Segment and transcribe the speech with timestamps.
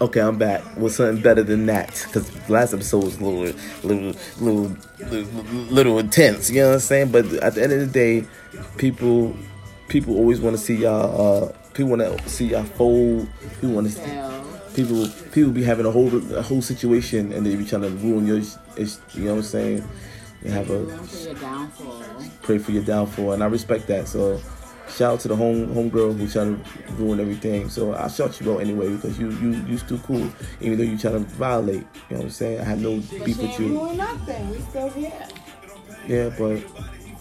[0.00, 4.20] Okay, I'm back with something better than that because last episode was a little, little,
[4.40, 4.76] little,
[5.08, 6.50] little, little intense.
[6.50, 7.12] You know what I'm saying?
[7.12, 8.26] But at the end of the day,
[8.76, 9.36] people,
[9.86, 11.44] people always want to see y'all.
[11.44, 13.28] Uh, people want to see y'all fold.
[13.60, 14.44] People want to.
[14.74, 18.26] People, people be having a whole, a whole situation, and they be trying to ruin
[18.26, 18.38] your.
[18.38, 18.44] You
[19.14, 19.88] know what I'm saying?
[20.42, 22.02] You have a Room for your downfall.
[22.42, 24.08] pray for your downfall, and I respect that.
[24.08, 24.40] So,
[24.88, 27.68] shout out to the home home girl who trying to ruin everything.
[27.68, 30.28] So I shout you out anyway because you you you still cool,
[30.60, 31.76] even though you trying to violate.
[31.76, 32.60] You know what I'm saying?
[32.60, 33.68] I have no But beef with you.
[33.68, 34.50] doing nothing.
[34.50, 35.26] We still here.
[36.06, 36.62] Yeah, but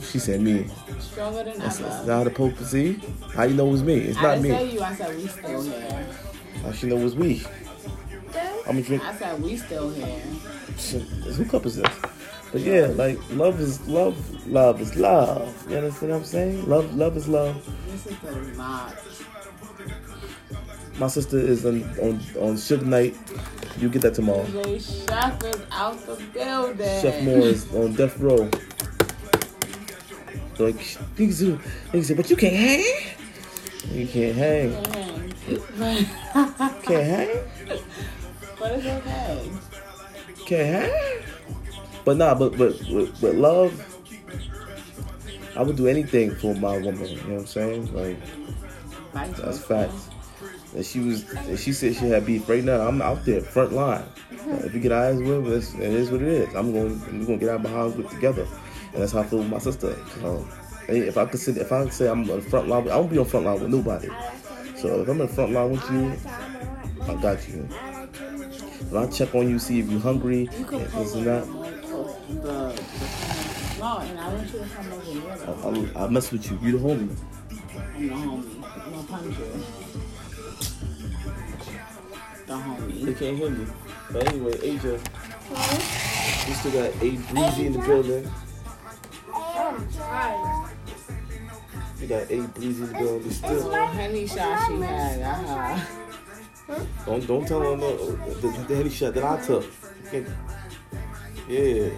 [0.02, 0.68] she said me.
[1.00, 1.90] Stronger than That's, ever.
[1.90, 3.00] that's how the Pope see.
[3.34, 3.96] How you know it was me?
[3.96, 4.50] It's I not me.
[4.50, 4.82] say you.
[4.82, 6.08] I said we still here.
[6.64, 7.44] How she know it was we?
[8.66, 9.04] I'm gonna drink.
[9.04, 10.20] I said we still here.
[11.34, 11.90] Who cup is this?
[12.54, 14.48] But yeah, like love is love.
[14.48, 15.66] Love is love.
[15.68, 16.70] You understand what I'm saying?
[16.70, 17.58] Love, love is love.
[17.92, 18.08] Is.
[21.00, 23.18] My sister is on on, on Suge Knight.
[23.80, 24.46] You get that tomorrow.
[24.78, 27.02] Chef is out the building.
[27.02, 28.48] Chef Moore is on death row.
[30.60, 30.76] Like
[31.18, 31.60] niggas, do-
[31.92, 32.86] niggas say, but you can't hang.
[33.92, 34.84] You can't hang.
[36.84, 37.30] Can't hang.
[38.62, 39.50] it's okay.
[40.46, 41.24] Can't hang.
[42.06, 43.90] But nah, but but but, but love.
[45.56, 47.08] I would do anything for my woman.
[47.08, 47.94] You know what I'm saying?
[47.94, 48.18] Like
[49.38, 50.10] that's facts.
[50.76, 52.82] And she was, and she said she had beef right now.
[52.88, 54.06] I'm out there, front line.
[54.32, 56.56] If you get eyes with, it's, it is what it is.
[56.56, 58.48] I'm going, we're gonna get out behind with together,
[58.92, 59.96] and that's how I feel with my sister.
[60.24, 60.50] Um,
[60.88, 63.12] so, if I could consider, if I say I'm on the front line, I won't
[63.12, 64.10] be on front line with nobody.
[64.78, 66.14] So if I'm in front line with you,
[67.04, 67.68] I got you.
[67.72, 71.83] If I check on you, see if you're hungry, You and this and that.
[72.42, 75.94] The, the, the, no, and I want you to come over here.
[75.96, 76.60] I, I, I mess with you.
[76.62, 77.16] You the homie.
[77.50, 78.64] I'm the homie.
[78.86, 79.46] I'm gonna punch you.
[82.46, 83.06] The homie.
[83.06, 83.68] They can't hear me.
[84.12, 85.00] But anyway, Asia,
[86.48, 88.32] we still got A Breezy in the building.
[92.00, 93.24] We got A Breezy in the building.
[93.24, 95.22] We It's still a henny shot she had.
[95.22, 96.86] Uh-huh.
[97.06, 99.66] don't don't tell them the, the, the heady shot that I took.
[100.08, 100.26] Okay.
[101.48, 101.90] Yeah.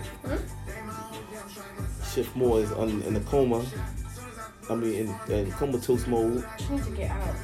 [2.13, 3.65] Chef Moore is on, in a coma.
[4.69, 6.43] I mean, in, in comatose mode.
[6.69, 7.35] need to get out.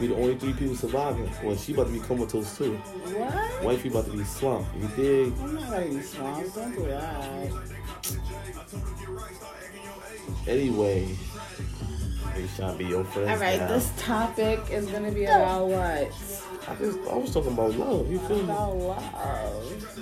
[0.00, 1.30] We the only three people surviving.
[1.42, 2.74] Well, she about to be comatose too.
[2.74, 3.64] What?
[3.64, 4.68] Wifey about to be slumped.
[4.76, 5.32] You dig?
[5.40, 6.54] I'm not gonna be swamp.
[6.54, 7.52] Don't do that.
[10.46, 11.16] Anyway,
[12.36, 13.30] they trying to be your friends.
[13.30, 13.68] All right, now.
[13.68, 16.12] this topic is gonna be about what?
[16.68, 18.10] I, just, I was talking about love.
[18.10, 18.42] You feel me?
[18.44, 19.12] About love.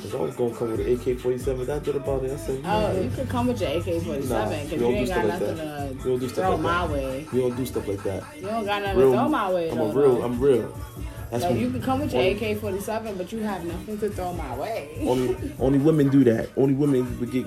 [0.01, 1.69] Cause I was gonna come with an AK-47.
[1.69, 2.33] I did about it.
[2.33, 5.23] I said, Oh, you could come with your AK-47 because you don't do ain't stuff
[5.23, 5.91] got like nothing that.
[5.91, 6.91] We to don't do stuff throw like my that.
[6.95, 7.27] way.
[7.33, 8.23] We don't do stuff like that.
[8.37, 9.71] You don't got nothing Real, to throw my way.
[9.71, 10.15] I'm though, a real.
[10.17, 10.23] though.
[10.25, 10.79] I'm real.
[11.31, 14.57] That's Like you can come with your AK-47, but you have nothing to throw my
[14.57, 14.97] way.
[15.03, 16.49] only, only women do that.
[16.57, 17.47] Only women would get.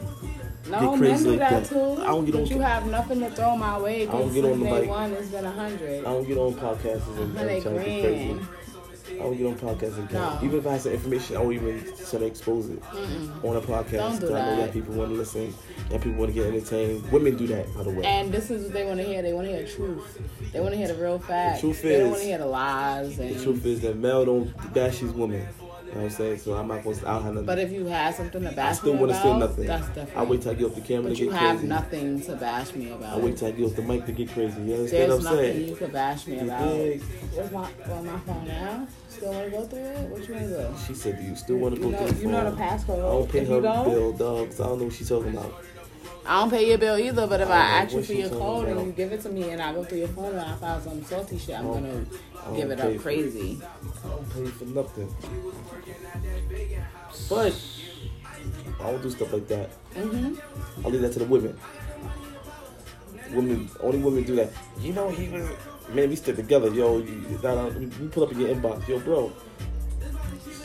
[0.70, 1.70] No, get men crazy do like that, that.
[1.70, 2.02] too.
[2.02, 4.60] I don't get on- you have nothing to throw my way I don't get on
[4.60, 4.90] the mic.
[4.90, 6.00] one, it's been a hundred.
[6.00, 8.40] I don't get on podcasts and, and try to get crazy.
[9.10, 10.40] I don't get on podcasts and No.
[10.44, 12.84] even if I have some information, I won't even try to expose it
[13.44, 13.92] on a podcast.
[13.92, 14.74] Don't do I know that.
[14.74, 15.54] people want to listen,
[15.90, 17.10] that people want to get entertained.
[17.12, 18.04] Women do that, by the way.
[18.04, 19.22] And this is what they want to hear.
[19.22, 20.20] They want to hear truth.
[20.52, 21.62] They want to hear the real facts.
[21.62, 23.18] truth they don't want to hear the lies.
[23.18, 25.48] And, the truth is that male don't bash his woman.
[25.98, 26.38] You know what I'm saying?
[26.38, 26.96] So I'm not gonna.
[26.98, 27.46] I don't have nothing.
[27.48, 29.66] But if you have something to bash I still want to say nothing.
[29.66, 30.16] that's different.
[30.16, 32.36] I wait till I get off the camera but to you get have nothing to
[32.36, 33.02] bash me about.
[33.04, 33.22] I about.
[33.24, 34.62] wait till I get off the mic to get crazy.
[34.62, 35.70] You understand There's what I'm nothing saying?
[35.70, 36.68] you could bash me You about.
[36.70, 37.02] dig?
[37.02, 38.88] Where's my, where's my phone now?
[39.10, 40.10] Still want to go through it?
[40.10, 40.76] What you want to do?
[40.86, 42.68] She said, "Do you still want to go know, through the you know the phone?"
[42.68, 42.94] passcode.
[42.94, 44.48] I don't pay if her you don't, bill, dog.
[44.50, 45.64] 'cause I don't know what she's talking about.
[46.28, 47.26] I don't pay your bill either.
[47.28, 48.78] But if I I, ask you for your code about.
[48.78, 50.84] and you give it to me and I go through your phone and I find
[50.84, 52.06] some salty shit, I'm gonna
[52.56, 53.62] give it up crazy.
[54.04, 55.16] I don't pay for nothing.
[57.30, 57.56] But
[58.80, 59.70] I don't do stuff like that.
[59.96, 60.36] hmm
[60.84, 61.58] I'll leave that to the women.
[63.32, 64.52] Women, only women do that.
[64.80, 65.50] You know, he was.
[65.90, 67.00] Man, we stick together, yo.
[67.00, 69.32] You, that, uh, you pull up in your inbox, yo, bro.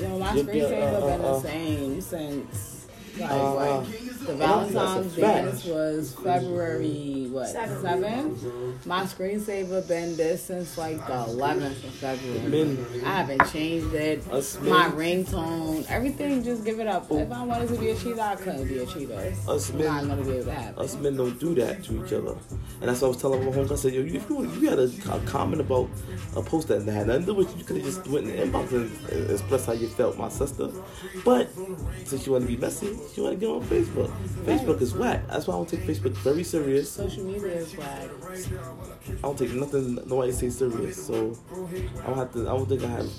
[0.01, 2.72] Yo, my screen yeah, uh, been uh, the same since
[3.19, 3.83] like Uh.
[4.23, 5.45] The Valentine's fact.
[5.47, 8.87] dance was February what seventh.
[8.87, 12.49] My screensaver been this since like the eleventh of February.
[12.49, 14.23] Men, I haven't changed it.
[14.31, 17.11] Us My men- ringtone, everything, just give it up.
[17.11, 19.35] If I wanted to be a cheater, I couldn't be a cheater.
[19.49, 22.13] Us men- not gonna be able to have us men don't do that to each
[22.13, 22.37] other.
[22.81, 23.69] And that's what I was telling my home.
[23.73, 25.89] I said, yo, you, if you, you had a, a comment about
[26.37, 28.37] a post that had nothing to do with you, you could have just went in
[28.53, 30.69] the inbox and expressed how you felt, my sister.
[31.25, 31.51] But
[32.05, 34.11] since you want to be messy, you want to get on Facebook.
[34.45, 35.27] Facebook is whack.
[35.29, 36.91] That's why I don't take Facebook very serious.
[36.91, 38.09] Social media is whack.
[39.09, 41.07] I don't take nothing nobody say serious.
[41.07, 41.37] So
[42.03, 42.41] I don't have to.
[42.43, 43.11] I don't think I have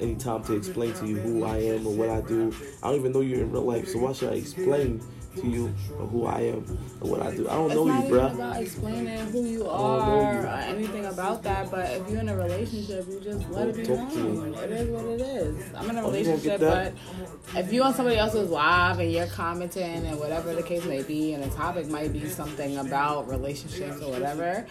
[0.00, 2.52] any time to explain to you who I am or what I do.
[2.82, 5.00] I don't even know you in real life, so why should I explain
[5.36, 6.64] to you or who I am
[7.00, 7.48] and what I do?
[7.48, 8.34] I don't It's know not you, even bruh.
[8.34, 10.38] about explaining who you are you.
[10.40, 11.70] or anything about that.
[11.70, 14.54] But if you're in a relationship, you just let it be known.
[14.54, 15.64] It is what it is.
[15.74, 18.98] I'm in a Oh, you gonna get relationship, but if you on somebody else's live
[18.98, 22.76] and you're commenting and whatever the case may be, and the topic might be something
[22.78, 24.66] about relationships or whatever,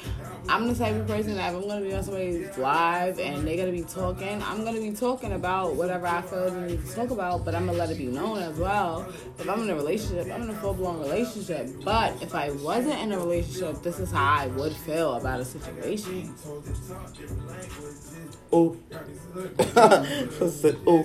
[0.49, 3.57] I'm the type of person that if I'm gonna be on somebody's live and they're
[3.57, 7.09] gonna be talking, I'm gonna be talking about whatever I feel they need to talk
[7.11, 9.07] about, but I'm gonna let it be known as well.
[9.39, 11.69] If I'm in a relationship, I'm in a full blown relationship.
[11.83, 15.45] But if I wasn't in a relationship, this is how I would feel about a
[15.45, 16.33] situation.
[18.53, 18.77] Oh,
[19.59, 21.03] I said, oh,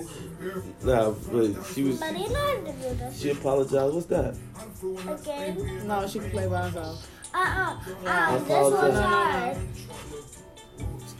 [0.83, 1.99] nah, but she was.
[1.99, 3.93] But you know how to do this She apologized.
[3.93, 4.35] What's that?
[5.07, 5.87] again.
[5.87, 7.09] No, she can play by herself.
[7.33, 7.77] Uh uh.
[8.05, 9.57] I Uh, this one's hard.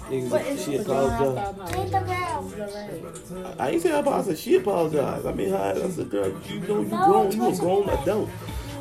[0.10, 1.76] Niggas- She You don't have to apologized.
[1.78, 3.30] Ain't the apologize.
[3.30, 3.56] girl.
[3.60, 4.30] I ain't say I apologized.
[4.30, 5.26] I said she apologized.
[5.26, 5.72] I mean, hi.
[5.72, 7.32] I said, girl, you know you No, grown.
[7.32, 8.02] You a it's grown okay.
[8.04, 8.30] adult.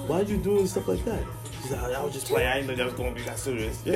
[0.06, 1.23] Why you doing stuff like that?
[1.62, 2.49] She said, I was just playing.
[2.49, 3.82] I didn't know that was going to be that serious.
[3.84, 3.93] Yeah,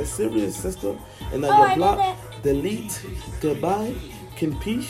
[0.00, 0.96] it's serious, sister.
[1.32, 3.02] And now Oh, I you did block, delete,
[3.40, 3.94] goodbye,
[4.36, 4.88] compete.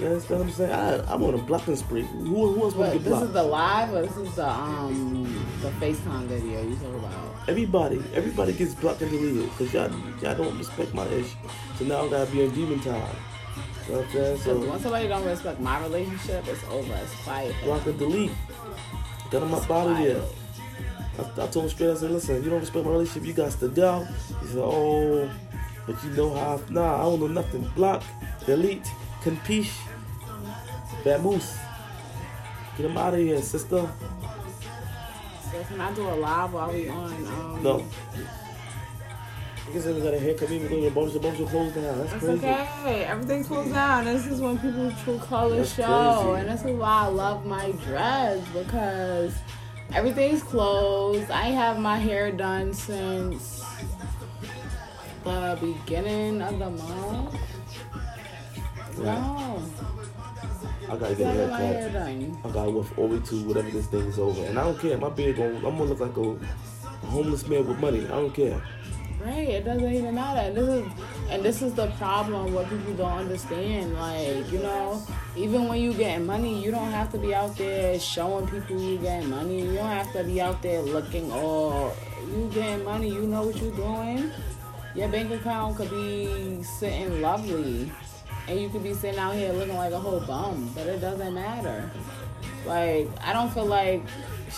[0.00, 0.72] You understand what I'm saying?
[0.72, 2.02] I, I'm on a blocking spree.
[2.02, 3.20] Who, who else want to get blocked?
[3.20, 5.24] this is the live or this is the um
[5.60, 7.48] the FaceTime video you talk about?
[7.48, 9.90] Everybody, everybody gets blocked and deleted because y'all,
[10.22, 11.34] y'all don't respect my ish.
[11.76, 13.14] So now I gotta be on demon time.
[13.86, 14.38] You know what I'm saying?
[14.38, 16.94] So once somebody don't respect my relationship, it's over.
[16.94, 17.54] It's quiet.
[17.62, 18.32] block and delete.
[19.30, 20.22] Them up out of there.
[21.18, 23.52] I, I told him straight, I said, listen, you don't respect my relationship, you got
[23.52, 24.08] to go.
[24.40, 25.30] He said, oh,
[25.86, 27.70] but you know how, I, nah, I don't know nothing.
[27.76, 28.02] Block,
[28.46, 28.90] delete,
[29.22, 29.70] conpiche,
[31.04, 31.58] vamoose.
[32.76, 33.88] Get him out of here, sister.
[35.52, 37.12] So can I do a live while we on?
[37.26, 37.84] Um, No.
[39.68, 41.98] I guess we got a haircut, even though the bonus, the bonus will close down.
[41.98, 42.32] That's crazy.
[42.46, 43.04] okay.
[43.04, 44.04] Everything cools down.
[44.04, 46.40] This is when people true colors That's show, crazy.
[46.40, 49.32] and this is why I love my dress because
[49.92, 51.30] everything's closed.
[51.30, 53.62] I have my hair done since
[55.22, 57.36] the beginning of the month.
[58.98, 59.62] No,
[60.88, 62.44] I gotta get a hair haircut.
[62.44, 64.44] I gotta work all the way to whatever this thing is over.
[64.44, 64.96] And I don't care.
[64.98, 68.04] My beard going I'm gonna look like a, a homeless man with money.
[68.06, 68.62] I don't care.
[69.20, 70.40] Right, it doesn't even matter.
[70.40, 70.92] And This is
[71.30, 73.94] and this is the problem what people don't understand.
[73.94, 75.02] Like, you know,
[75.36, 78.98] even when you getting money, you don't have to be out there showing people you
[78.98, 79.60] getting money.
[79.60, 81.92] You don't have to be out there looking all
[82.30, 84.30] you getting money, you know what you're doing.
[84.94, 87.90] Your bank account could be sitting lovely.
[88.50, 91.32] And you could be sitting out here looking like a whole bum, but it doesn't
[91.34, 91.88] matter.
[92.66, 94.02] Like, I don't feel like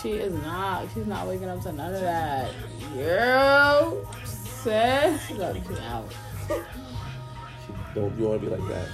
[0.00, 2.50] she is not, she's not waking up to none of that.
[2.96, 6.06] Yo, sis, look, she out.
[6.48, 6.54] She
[7.94, 8.88] don't you wanna be like that.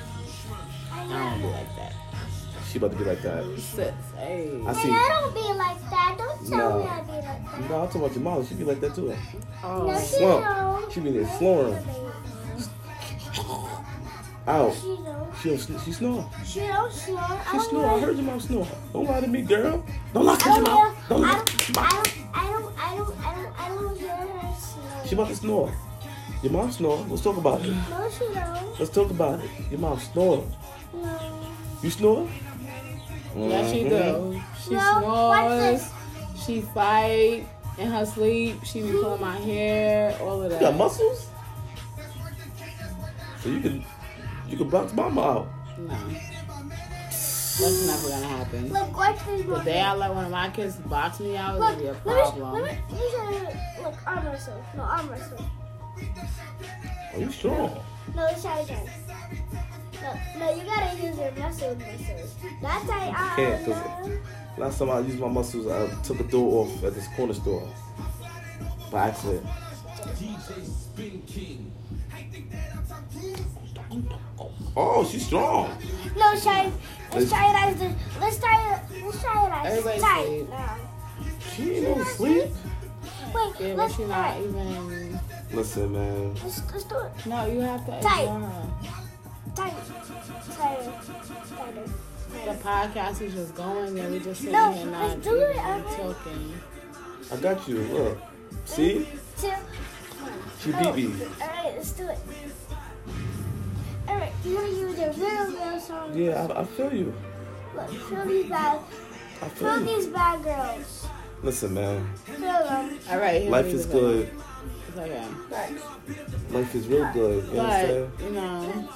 [0.93, 1.93] I don't be like that.
[2.69, 3.45] She about to be like that.
[3.57, 4.61] Sis, hey.
[4.67, 4.91] I Hey, see.
[4.91, 6.15] I don't be like that.
[6.19, 6.79] Don't tell No.
[6.81, 7.71] me I be like that.
[7.71, 8.45] No, I'm talking about your mom.
[8.47, 9.15] She be like that too.
[9.63, 9.87] Oh.
[9.87, 10.45] No, Oh, she Slump.
[10.45, 10.93] don't.
[10.93, 11.85] She be there snoring.
[14.49, 14.73] Ow.
[14.73, 15.37] She don't.
[15.43, 16.31] She don't, sn- she snore.
[16.45, 17.19] She don't snore.
[17.21, 17.87] I She don't snore.
[17.87, 18.67] I heard your mom snore.
[18.93, 19.85] Don't lie to me, girl.
[20.15, 20.97] Don't lie to your don't mom.
[21.09, 21.45] Don't I lie.
[21.45, 21.79] don't.
[21.79, 22.09] I don't.
[22.35, 22.79] I don't.
[22.79, 23.19] I don't.
[23.19, 23.61] I don't.
[23.61, 25.07] I don't hear her snore.
[25.07, 25.73] She about to snore.
[26.43, 27.05] Your mom snore.
[27.11, 27.75] Let's talk about it.
[27.91, 28.79] No, she don't.
[28.81, 29.51] Let's talk about it.
[29.71, 30.45] Your mom snore.
[30.95, 31.41] No.
[31.83, 32.29] You snore?
[33.37, 33.89] yeah, she Mhm.
[33.91, 34.41] do.
[34.65, 35.91] She No, snores.
[36.47, 37.45] She fight
[37.77, 38.65] in her sleep.
[38.65, 40.61] She be pulling my hair, all of that.
[40.61, 41.29] You got muscles?
[43.43, 43.85] So you can
[44.49, 45.49] you can box mama out.
[45.79, 45.87] No,
[47.61, 48.73] that's never gonna happen.
[48.73, 49.57] Look.
[49.57, 51.87] The day I let one of my kids box me out is look, gonna be
[51.89, 52.53] a let me, problem.
[52.53, 53.83] let me, let me show you.
[53.85, 54.65] Look, arm wrestle.
[54.77, 55.45] No, arm wrestle.
[57.15, 57.81] Oh, you strong.
[58.15, 58.89] No, it's shy jump.
[60.01, 62.35] No, no, you gotta use your muscle muscles.
[62.63, 63.33] That's how I.
[63.37, 64.11] Can't, 'cause
[64.59, 67.69] Last time I used my muscles, I took a door off at this corner store.
[68.91, 69.47] By accident.
[74.77, 75.77] Oh, she's strong.
[76.17, 76.65] No, shy.
[76.65, 76.75] Let's-
[77.15, 77.95] Let's try it as the.
[78.21, 79.05] Let's try it.
[79.05, 80.27] Let's try it as Everybody tight.
[80.27, 80.49] sleep.
[80.51, 80.77] now.
[81.55, 82.43] She ain't no sleep.
[82.43, 82.53] Wait,
[83.61, 84.45] Yeah, but let's she try not it.
[84.45, 85.21] even.
[85.53, 86.35] Listen, man.
[86.35, 87.27] Let's, let's do it.
[87.27, 88.23] No, you have to Tight.
[88.25, 88.67] ignore her.
[89.55, 89.75] Tight.
[90.57, 90.93] Tighter.
[91.57, 91.85] Tighter.
[92.45, 95.57] The podcast is just going and we just sitting No, here not let's do it,
[95.57, 96.53] talking.
[97.33, 97.79] I got you.
[97.79, 98.19] Look.
[98.67, 99.09] See?
[99.41, 99.51] Two.
[100.63, 100.93] She No.
[100.93, 101.27] beat me.
[101.41, 102.19] Alright, let's do it.
[104.09, 106.17] Alright, you gotta use your real, real song.
[106.17, 107.15] Yeah, I, I feel you.
[107.75, 108.81] Look, feel these bad.
[109.43, 109.97] I Feel feel you.
[109.97, 111.07] these bad girls.
[111.43, 112.15] Listen, man.
[112.25, 112.99] Feel them.
[113.11, 113.93] All right, here Life we is go.
[114.01, 114.31] good.
[114.89, 115.27] It's okay.
[116.51, 117.45] Life is real good.
[117.49, 118.13] You know what I'm But saying?
[118.25, 118.89] you know,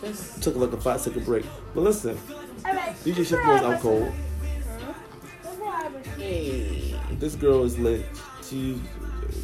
[0.00, 1.44] just Took like a five second break.
[1.74, 2.18] But listen,
[2.64, 2.94] Alright.
[3.04, 4.12] DJ Chef knows I'm cold.
[6.16, 6.94] hey.
[7.18, 8.06] This girl is lit.
[8.48, 8.80] She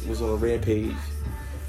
[0.07, 0.95] was on a rampage.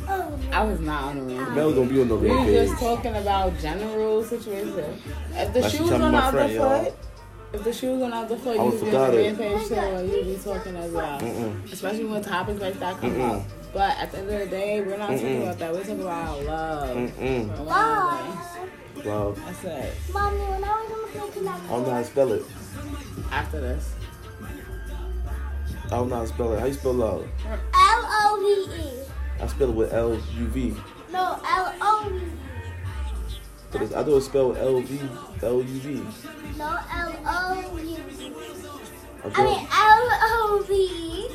[0.08, 1.54] I was not on the rampage.
[1.54, 5.00] Mel don't be on the no We were just talking about general situation.
[5.32, 6.94] If the Like shoes tell me on my the other foot,
[7.52, 9.38] if the shoes on out the other foot, you would've be on the it.
[9.38, 11.20] rampage too, and you would be talking as well.
[11.20, 11.72] Mm-mm.
[11.72, 13.40] Especially when topics like that come Mm-mm.
[13.40, 13.46] up.
[13.72, 15.42] But at the end of the day, we're not talking Mm-mm.
[15.42, 15.72] about that.
[15.72, 16.96] We're talking about love.
[16.96, 17.14] Mm-mm.
[17.16, 17.66] Thing.
[17.66, 19.34] Wow.
[19.36, 19.94] That's it.
[20.12, 21.64] Mommy, when I was gonna play connect.
[21.64, 22.42] I don't know how to spell it.
[23.30, 23.92] After this.
[25.84, 26.60] I don't know how to spell it.
[26.60, 27.28] How you spell love?
[27.46, 29.05] L O V E.
[29.40, 30.74] I spell it with L U V.
[31.12, 32.28] No, L O V E.
[33.72, 35.00] But it's, I do it spelled L V
[35.42, 36.02] L U V.
[36.56, 38.32] No, L O U V.
[39.24, 41.28] I I mean L O V.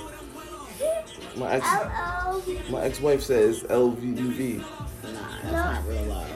[1.39, 1.91] my ex L
[2.34, 2.51] O V.
[2.53, 2.72] E.
[2.72, 4.58] my ex wife says L V U V.
[4.58, 4.63] Nah,
[5.03, 5.51] that's No.
[5.51, 6.27] not real love.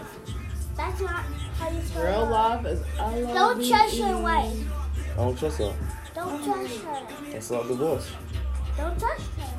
[0.76, 1.24] That's not
[1.58, 2.30] how you spell Real it.
[2.30, 3.34] love is L-O-V-E.
[3.34, 4.54] Don't trust your wife.
[5.14, 5.74] I don't trust her.
[6.14, 7.02] Don't trust her.
[7.32, 8.12] That's not divorce.
[8.76, 9.55] Don't trust her.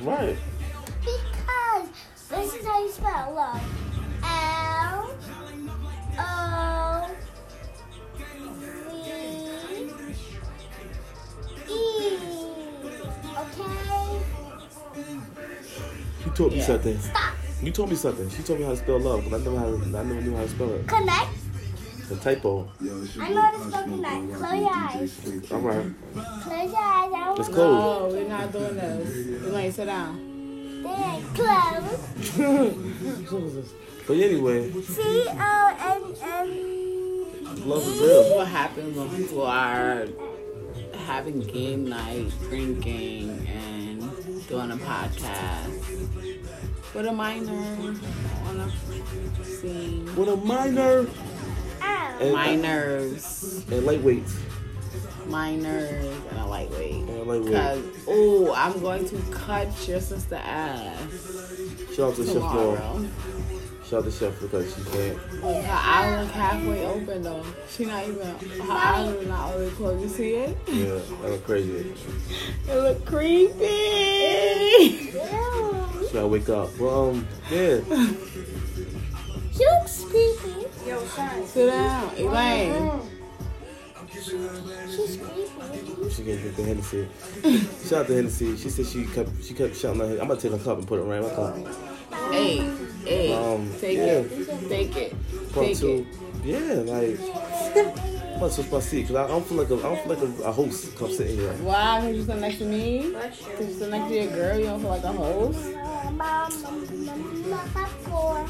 [0.00, 0.36] Right.
[1.00, 1.88] Because
[2.30, 3.62] this is how you spell love.
[4.22, 5.10] L
[6.18, 7.10] O
[8.86, 8.92] V
[11.68, 12.18] E.
[13.38, 14.20] Okay?
[16.24, 16.66] You taught me Yeah.
[16.66, 16.98] something.
[17.00, 17.34] Stop.
[17.62, 18.30] You told me something.
[18.30, 20.42] She told me how to spell love, but I never had, I never knew how
[20.42, 20.86] to spell it.
[20.86, 21.28] Connect.
[22.08, 22.68] The typo.
[23.20, 24.32] I know how to spell connect.
[24.34, 25.20] Close your eyes.
[25.52, 25.86] All right.
[26.14, 27.12] Close your eyes.
[27.12, 27.56] I It's don't.
[27.56, 29.42] No, we're not doing this.
[29.42, 30.16] We're going to sit down.
[30.82, 31.98] Then close.
[34.06, 36.48] But anyway, C O N N.
[37.68, 38.20] love is This real.
[38.22, 40.06] is what happens when people are
[41.06, 44.00] having game night, drinking, and
[44.48, 45.84] doing a podcast
[46.94, 47.86] with a minor
[48.46, 48.70] on a
[49.44, 50.06] scene.
[50.16, 51.06] With a minor
[51.88, 52.18] Ow.
[52.20, 54.34] and, Minors, and lightweights.
[55.26, 56.92] minors, and a lightweight.
[56.94, 57.44] And lightweight.
[57.46, 60.96] Because, oh, I'm going to cut your sister ass
[61.94, 63.00] Shout out to Chef Law.
[63.84, 65.18] Shout out to Chef because she can't.
[65.18, 67.42] Her island halfway open though.
[67.70, 70.02] She not even her island is not all the way closed.
[70.02, 70.56] You see it?
[70.68, 71.92] Yeah, that look crazy.
[72.68, 73.64] It look creepy.
[75.14, 76.06] Ew.
[76.06, 76.76] She gotta wake up.
[76.78, 77.80] Well, um, yeah.
[79.52, 80.57] She looks creepy.
[81.46, 83.00] Sit down, Elaine.
[86.10, 87.08] She can't drink the Hennessy.
[87.88, 88.56] Shout out to Hennessy.
[88.56, 90.18] She said she kept she kept shouting her.
[90.20, 92.32] I'm gonna take a cup and put it right in my cup.
[92.32, 92.56] Hey,
[93.04, 94.04] hey, Um, take yeah.
[94.04, 95.14] it, take it,
[95.52, 96.06] Part take two.
[96.08, 96.44] it.
[96.44, 97.18] Yeah, like
[98.34, 100.14] I'm gonna switch my seat because I, I don't feel like a I don't feel
[100.14, 101.52] like a, a host come sitting here.
[101.54, 102.00] Why?
[102.00, 103.12] Cause you sit next to me.
[103.12, 104.58] Cause you sit next to your girl.
[104.58, 105.58] You don't feel like a host.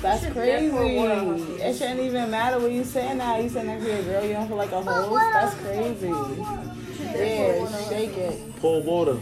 [0.01, 0.77] That's crazy.
[0.77, 3.37] It shouldn't even matter what you saying now.
[3.39, 4.25] You sit next to your girl.
[4.25, 5.33] You don't feel like a host.
[5.33, 6.09] That's crazy.
[6.09, 8.57] Yeah, shake it.
[8.57, 9.19] Pour water.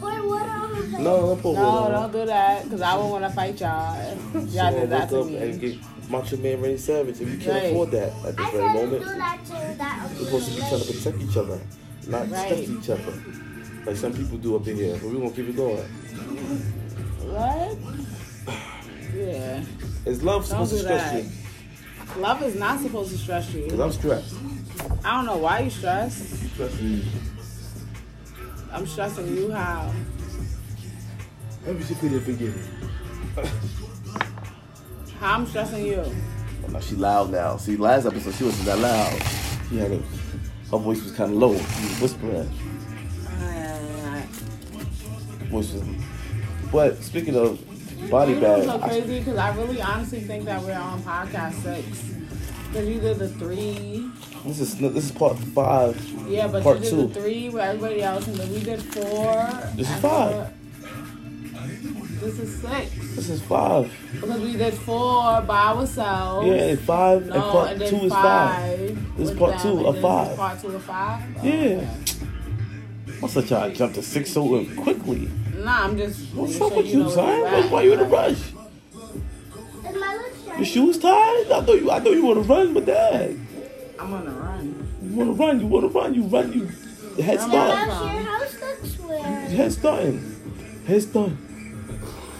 [0.00, 1.02] Pour water on.
[1.04, 1.92] No, don't pour No, water.
[1.94, 2.68] don't do that.
[2.68, 3.94] Cause I would want to fight y'all.
[4.00, 5.68] if She Y'all gonna did that wake to up and me.
[5.68, 7.20] get Macho Man Randy Savage.
[7.20, 7.64] If you can't Right.
[7.72, 10.08] afford that at this very moment, do that to that.
[10.10, 11.60] we're supposed to be trying to protect each other,
[12.06, 12.50] not Right.
[12.50, 13.12] respect each other,
[13.86, 14.94] like some people do up in here.
[14.94, 15.84] But we're gonna keep it going.
[17.28, 17.76] What?
[19.14, 19.62] Yeah.
[20.06, 21.24] Is love supposed to stress that.
[21.24, 22.22] you?
[22.22, 23.82] Love is not supposed to stress Cause you.
[23.82, 24.34] I'm stressed.
[25.04, 26.16] I don't know why you stress.
[26.52, 27.04] Stress me.
[28.72, 29.92] I'm stressing you how.
[31.66, 32.64] Let me just put it beginning.
[35.20, 36.00] How I'm stressing you.
[36.04, 37.56] Oh, no, she loud now.
[37.56, 39.20] See, last episode she wasn't that loud.
[39.68, 39.96] She had a,
[40.70, 41.54] her voice was kind of low.
[41.56, 42.48] She was whispering.
[45.50, 45.82] Voice was.
[46.72, 47.58] But speaking of
[48.10, 49.18] body You know what's bag, so crazy?
[49.20, 52.14] Because I really honestly think that we're on podcast six.
[52.68, 54.10] Because you did the three.
[54.44, 55.98] this is this is part five.
[56.28, 57.06] Yeah, but Part you did two.
[57.08, 58.26] the three with everybody else.
[58.28, 59.48] And then we did four.
[59.74, 60.52] This is five.
[62.20, 62.90] This is six.
[63.14, 63.90] This is five.
[64.12, 66.46] Because we did four by ourselves.
[66.48, 68.60] Yeah, five, No, and part and then two is five.
[68.78, 69.16] five.
[69.16, 70.24] This is part them, two of five.
[70.26, 71.22] This is part two of five.
[71.38, 71.52] Oh, Yeah.
[71.54, 71.88] okay.
[73.20, 75.30] What's such I jumped to six so quickly?
[75.64, 76.20] Nah, I'm just.
[76.34, 77.40] What's making up sure with you, know son?
[77.42, 78.40] Why, you're why you in a rush?
[78.40, 78.52] Is
[80.56, 81.50] Your shoes tied?
[81.50, 83.36] I thought you I thought you wanna run, but dad.
[83.98, 84.88] I'm on a run.
[85.02, 86.66] You wanna run, you wanna run, you run, you
[87.22, 87.70] head I'm start.
[87.70, 89.20] on- Mouse, your house looks weird.
[89.22, 90.36] Head starting.
[90.86, 91.30] Head start.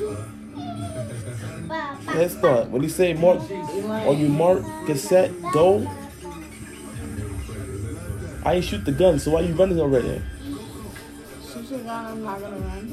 [0.00, 0.16] Wow,
[1.68, 1.94] wow.
[2.12, 2.68] Head start.
[2.70, 5.86] When you say mark on you mark, get set, go.
[8.44, 10.22] I ain't shoot the gun, so why you running already?
[11.68, 12.86] She shit going, I'm not gonna run.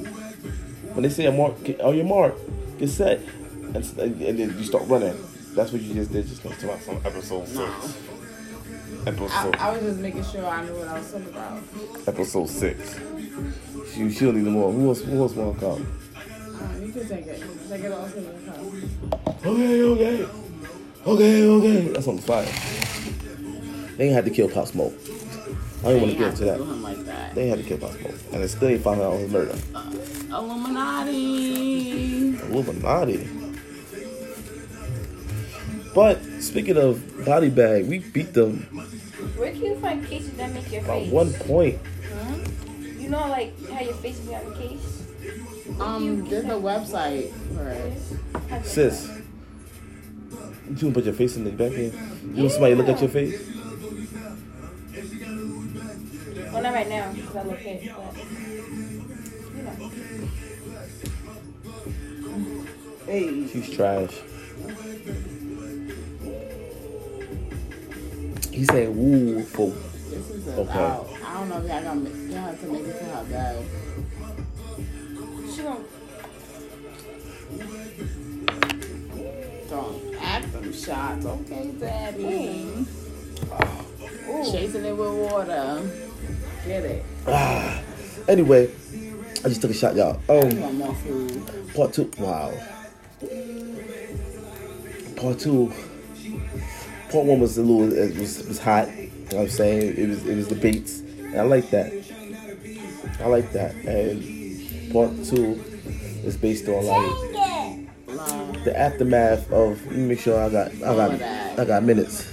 [0.94, 2.36] When they say a mark, get- on your mark,
[2.78, 3.22] get set,
[3.74, 5.16] and, and then you start running.
[5.54, 6.28] That's what you just did.
[6.28, 7.58] Just next to my some episode six.
[7.58, 7.74] No.
[9.08, 11.62] Episode I was just making sure I knew what I was talking about.
[12.08, 13.00] episode six.
[13.94, 14.72] She she'll need more.
[14.72, 15.02] Who else?
[15.02, 16.00] Who else want to come?
[16.60, 17.44] Um, you can take it.
[17.70, 19.46] Take it off to the cup.
[19.46, 20.26] Okay, okay,
[21.08, 21.88] okay, okay.
[21.94, 22.46] That's on fire.
[23.96, 24.94] They ain't had to kill Pop Smoke.
[25.86, 26.60] I don't want to get into Do that.
[26.60, 27.36] him like that.
[27.36, 29.56] They had to kill Pop both, and they still ain't found out on his murder.
[30.30, 32.38] Illuminati.
[32.40, 33.30] Illuminati.
[35.94, 38.58] But speaking of body bag, we beat them
[39.38, 41.12] Where can you find cases that make your by face?
[41.12, 41.80] one point.
[42.14, 42.36] Huh?
[43.00, 45.04] You know, like how your face be on the case.
[45.80, 48.66] Um, there's a website for it.
[48.66, 49.10] Sis,
[50.70, 51.94] you gonna put your face in the back end?
[52.34, 53.40] You want somebody to look at your face?
[56.56, 56.62] Go?
[56.62, 58.16] Well, not right now because I look hit, but
[59.56, 59.92] you know.
[63.06, 63.48] Hey.
[63.48, 64.14] She's trash.
[68.52, 69.68] He said woo for
[70.10, 70.62] This is Okay.
[70.62, 71.10] about.
[71.26, 73.66] I don't know if y'all gonna make, y'all have to make it to her bed.
[75.54, 75.86] She don't.
[79.70, 82.86] Don't act them shots, okay, Daddy.
[84.52, 86.05] Chasing it with water.
[87.28, 87.82] Ah.
[88.28, 88.70] Anyway,
[89.44, 90.20] I just took a shot, y'all.
[90.30, 91.74] Um, want more food.
[91.76, 92.12] part two.
[92.18, 92.54] Wow.
[95.16, 95.72] Part two.
[97.12, 97.94] Part one was a little.
[97.94, 98.88] It was was hot.
[98.98, 99.98] You know what I'm saying?
[99.98, 101.94] It was it was debates, and I like that.
[103.20, 103.76] I like that.
[103.86, 105.62] And part two
[106.24, 111.36] is based on like the aftermath of let me make sure I got I got.
[111.60, 112.28] I got minutes.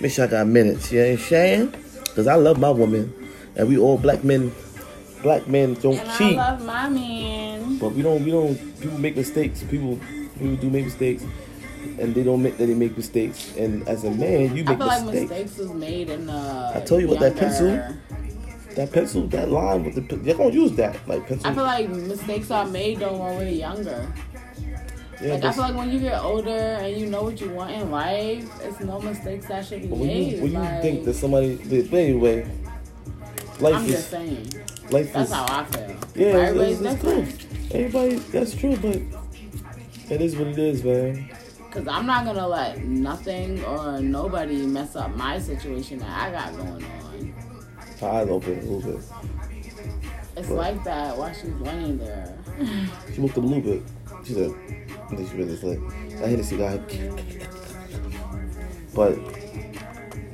[0.00, 0.90] Make sure I got minutes.
[0.90, 1.74] You know what I'm saying?
[2.16, 3.12] Cause I love my woman,
[3.56, 4.52] and we all black men.
[5.22, 7.78] Black men don't And cheat, I love my man.
[7.78, 8.22] but we don't.
[8.24, 8.56] We don't.
[8.80, 9.62] People make mistakes.
[9.62, 9.98] People
[10.38, 11.24] people do make mistakes,
[11.98, 13.56] and they don't make that they make mistakes.
[13.56, 15.30] And as a man, you make I make feel like mistakes.
[15.30, 16.72] mistakes was made in the.
[16.74, 17.68] I told you about that pencil.
[18.74, 21.48] That pencil, that line with the they're gonna use that like pencil.
[21.48, 24.12] I feel like mistakes are made though when we're younger.
[25.22, 27.70] yeah, Like I feel like when you get older and you know what you want
[27.70, 30.32] in life, it's no mistakes that should be but when made.
[30.34, 32.44] you when you think that somebody, but anyway,
[33.60, 34.48] life I'm is just saying.
[34.90, 35.96] life That's is how I feel.
[36.14, 37.78] Yeah, Everybody's it's, it's cool.
[37.80, 38.96] Everybody, that's true, but
[40.12, 41.30] it is what it is, man.
[41.70, 46.56] Cause I'm not gonna let nothing or nobody mess up my situation that I got
[46.56, 47.34] going on.
[48.00, 49.02] Her eyes open a little bit.
[50.36, 50.74] It's Right.
[50.74, 52.36] like that while she's laying there.
[53.12, 53.82] She moved up a little bit.
[54.24, 54.50] She said,
[55.10, 55.80] I think she really slick.
[56.22, 56.78] I hit the cigar.
[58.94, 59.18] But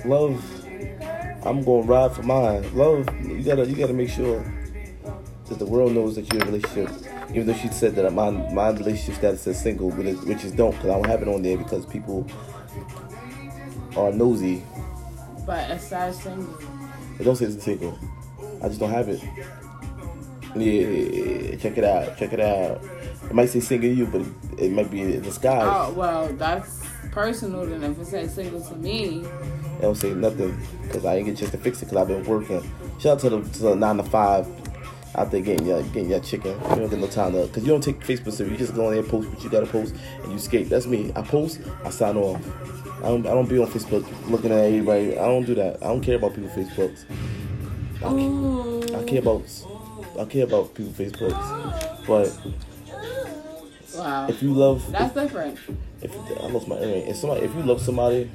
[0.04, 0.59] love,
[1.44, 2.74] I'm gonna ride for mine.
[2.76, 4.44] Love, you gotta, you gotta make sure
[5.48, 6.90] that the world knows that you're in a relationship.
[7.30, 10.52] Even though she said that my my relationship status is single, but it, which is
[10.52, 12.26] don't, because I don't have it on there because people
[13.96, 14.62] are nosy.
[15.46, 16.58] But sad single.
[17.18, 17.98] It don't say it's single.
[18.62, 19.22] I just don't have it.
[20.56, 22.16] Yeah, check it out.
[22.18, 22.82] Check it out.
[23.24, 25.62] It might say single to you, but it, it might be in disguise.
[25.64, 27.64] Oh well, that's personal.
[27.66, 29.24] Then if it says single to me,
[29.80, 32.08] It don't say nothing because I ain't get a chance to fix it because I've
[32.08, 32.60] been working.
[32.98, 34.46] Shout out to the, to the nine to five
[35.14, 36.52] out there getting your getting your chicken.
[36.52, 38.52] You don't get no time to because you don't take Facebook serious.
[38.52, 40.68] You just go on there and post what you gotta post and you skate.
[40.68, 41.12] That's me.
[41.16, 42.44] I post, I sign off.
[42.98, 45.18] I don't, I don't be on Facebook looking at everybody.
[45.18, 45.82] I don't do that.
[45.82, 47.04] I don't care about people's Facebooks.
[48.04, 49.42] I, ooh, I care about
[50.18, 52.06] I care about people's Facebooks.
[52.06, 52.38] But
[53.96, 55.58] wow, if you love that's different.
[56.02, 57.06] if I lost my earring.
[57.06, 58.30] If somebody, if you love somebody,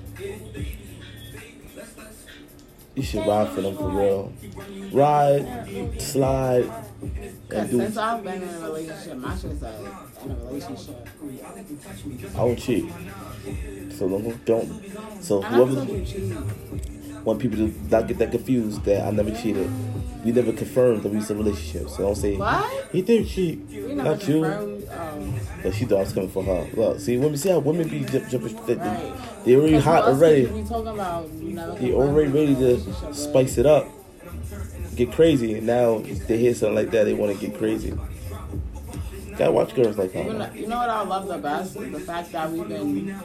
[2.96, 4.34] you should ride for them for real.
[4.92, 6.72] Ride, slide,
[7.52, 7.78] and do.
[7.80, 9.80] since I've been in a relationship, I should say
[10.24, 11.08] in a relationship.
[12.34, 12.86] I don't cheat.
[13.98, 15.24] So don't don't.
[15.24, 16.95] So whoever told you cheat.
[17.26, 19.70] Want people to not get that confused that I never cheated.
[20.24, 21.90] We never confirmed that we was in a relationship.
[21.90, 22.88] So don't say What?
[22.92, 23.60] he did cheat.
[23.70, 24.46] We Not you.
[24.46, 26.68] Um, But she thought I was coming for her.
[26.74, 28.56] Look, see women see how women be jump, jumping.
[28.66, 29.14] They, right.
[29.44, 30.46] they already hot already.
[30.46, 33.88] We talking about you never They already ready to spice it up,
[34.96, 37.94] get crazy, and now they hear something like that, they want to get crazy.
[39.38, 40.56] Gotta watch girls like You know, that.
[40.56, 43.20] you know what I love the best the fact that we've been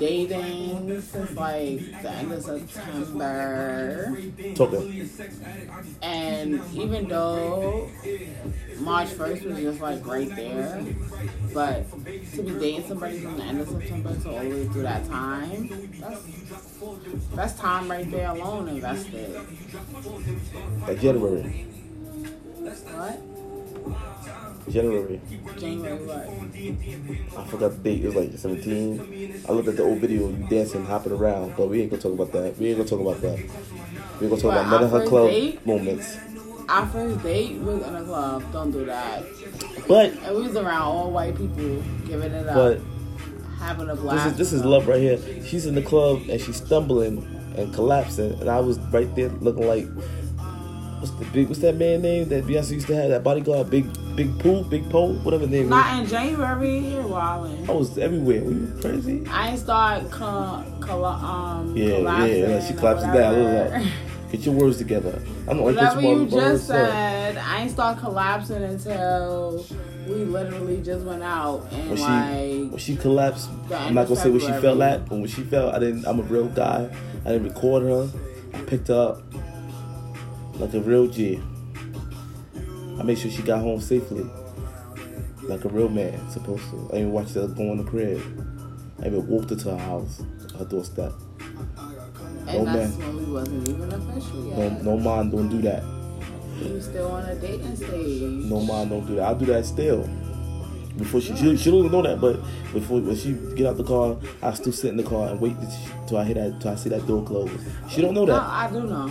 [0.00, 4.16] dating since like the end of September,
[4.56, 5.08] Talking.
[6.02, 7.88] and even though
[8.80, 10.84] March first was just like right there,
[11.52, 11.88] but
[12.32, 15.06] to be dating somebody from the end of September to all the way through that
[15.06, 15.68] time,
[16.00, 16.22] that's
[17.34, 19.40] that's time right there alone invested.
[20.88, 21.66] Like January.
[22.60, 23.20] What?
[24.68, 25.20] January.
[25.58, 27.38] January what?
[27.38, 28.04] I forgot the date.
[28.04, 29.44] It was like 17.
[29.48, 32.12] I looked at the old video, you dancing, hopping around, but we ain't gonna talk
[32.14, 32.56] about that.
[32.58, 33.38] We ain't gonna talk about that.
[34.20, 35.66] We gonna talk What, about none of her club date?
[35.66, 36.16] moments.
[36.68, 38.42] Our first date was in a club.
[38.52, 39.22] Don't do that.
[39.86, 42.80] But And we was around all white people giving it up, but
[43.58, 44.26] having a this blast.
[44.28, 45.18] is this is love right here.
[45.44, 47.18] She's in the club and she's stumbling
[47.56, 49.86] and collapsing, and I was right there looking like
[51.04, 53.86] what's the big what's that man name that Beyonce used to have that bodyguard Big
[54.16, 55.68] Big pool Big Poe whatever name is.
[55.68, 56.78] Not in January.
[56.78, 57.68] You're wildin'.
[57.68, 58.42] I was everywhere.
[58.42, 59.26] Were you crazy?
[59.28, 62.66] I ain't start col- col- um Yeah, collapsing yeah.
[62.66, 63.34] She or collapsed it down.
[63.34, 63.78] Look, whatever.
[63.84, 63.92] look.
[64.32, 65.22] Get your words together.
[65.46, 69.64] I'm only Whatever person you just said, I ain't start collapsing until
[70.08, 74.20] we literally just went out and When she like when she collapsed, I'm not gonna
[74.20, 76.06] say where she fell at, but when she fell, I didn't.
[76.06, 76.90] I'm a real guy.
[77.26, 78.10] I didn't record her.
[78.54, 79.22] I picked her up
[80.58, 81.40] like a real G.
[82.98, 84.24] I made sure she got home safely,
[85.42, 86.90] like a real man supposed to.
[86.92, 88.20] I even watched her go in the crib.
[89.02, 90.22] I even walked her to her house,
[90.58, 91.12] her doorstep.
[91.78, 93.16] and Oh, that's man.
[93.16, 94.84] when we wasn't even official No, yet.
[94.84, 95.82] no man, don't do that.
[96.72, 98.22] Was still on a dating stage.
[98.22, 99.22] No man, don't do that.
[99.24, 100.08] I'll do that still.
[100.96, 102.36] Before she, she, she don't even know that, but
[102.72, 105.56] before when she get out the car, I still sit in the car and wait
[106.06, 107.50] till, I hear that, till I see that door close.
[107.90, 108.32] She don't know that.
[108.32, 108.40] No.
[108.40, 109.10] I do know.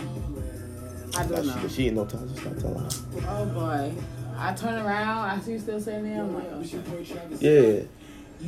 [1.16, 1.68] I do Nah, know.
[1.68, 2.28] she, she ain't no time.
[2.34, 2.90] Just not telling her.
[3.28, 3.94] Oh boy.
[4.38, 7.42] I turn around, I see you still sitting there, I'm like, oh shit.
[7.42, 7.82] Yeah.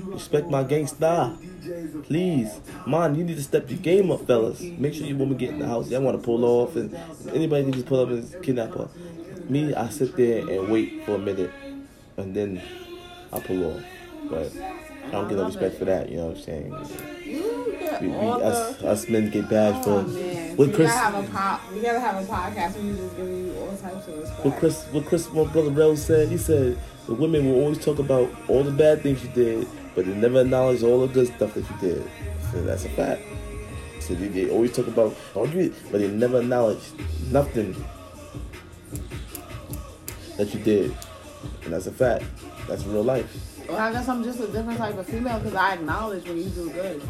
[0.07, 1.37] Respect my gangsta.
[2.03, 2.59] Please.
[2.85, 4.59] Man, you need to step your game up, fellas.
[4.61, 5.89] Make sure your woman get in the house.
[5.89, 6.93] Y'all want to pull off, and
[7.33, 8.89] anybody can just pull up and kidnap her.
[9.47, 11.51] Me, I sit there and wait for a minute,
[12.17, 12.61] and then
[13.31, 13.83] I pull off.
[14.29, 14.51] But
[15.05, 16.71] I don't get no respect for that, you know what I'm saying?
[18.01, 20.34] We, we, us, us men get Oh, for.
[20.57, 21.61] With we Chris, gotta have a pop.
[21.73, 24.45] We gotta have a podcast you just give you all types of respect.
[24.45, 27.99] what Chris, what Chris, my brother Rel said, he said the women will always talk
[27.99, 31.53] about all the bad things you did, but they never acknowledge all the good stuff
[31.55, 32.09] that you did.
[32.51, 33.21] So that's a fact.
[33.99, 36.83] So they, they always talk about do it, but they never acknowledge
[37.31, 37.75] nothing
[40.37, 40.95] that you did,
[41.63, 42.23] and that's a fact.
[42.67, 43.51] That's real life.
[43.67, 46.49] Well, I guess I'm just a different type of female because I acknowledge when you
[46.49, 47.01] do good.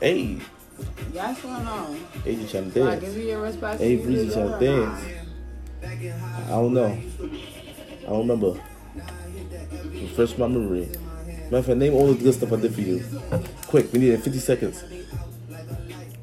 [0.00, 0.38] Hey,
[1.12, 1.96] Yes or no?
[2.24, 3.04] hey, you trying to So I dance?
[3.04, 3.80] give you your respect.
[3.80, 5.04] Hey, Breezy trying to dance.
[5.82, 6.86] I don't know.
[6.86, 8.60] I don't remember.
[9.92, 10.88] Refresh my memory.
[11.44, 13.02] Matter of fact, name all the good stuff I did for you.
[13.68, 14.82] Quick, we need it 50 seconds.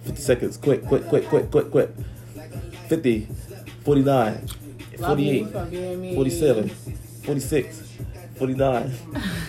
[0.03, 0.57] 50 seconds.
[0.57, 1.89] Quick, quick, quick, quick, quick, quick.
[2.89, 3.27] 50,
[3.86, 4.47] 49,
[4.99, 6.13] 48, for being me.
[6.15, 7.92] 47, 46,
[8.35, 8.89] 49,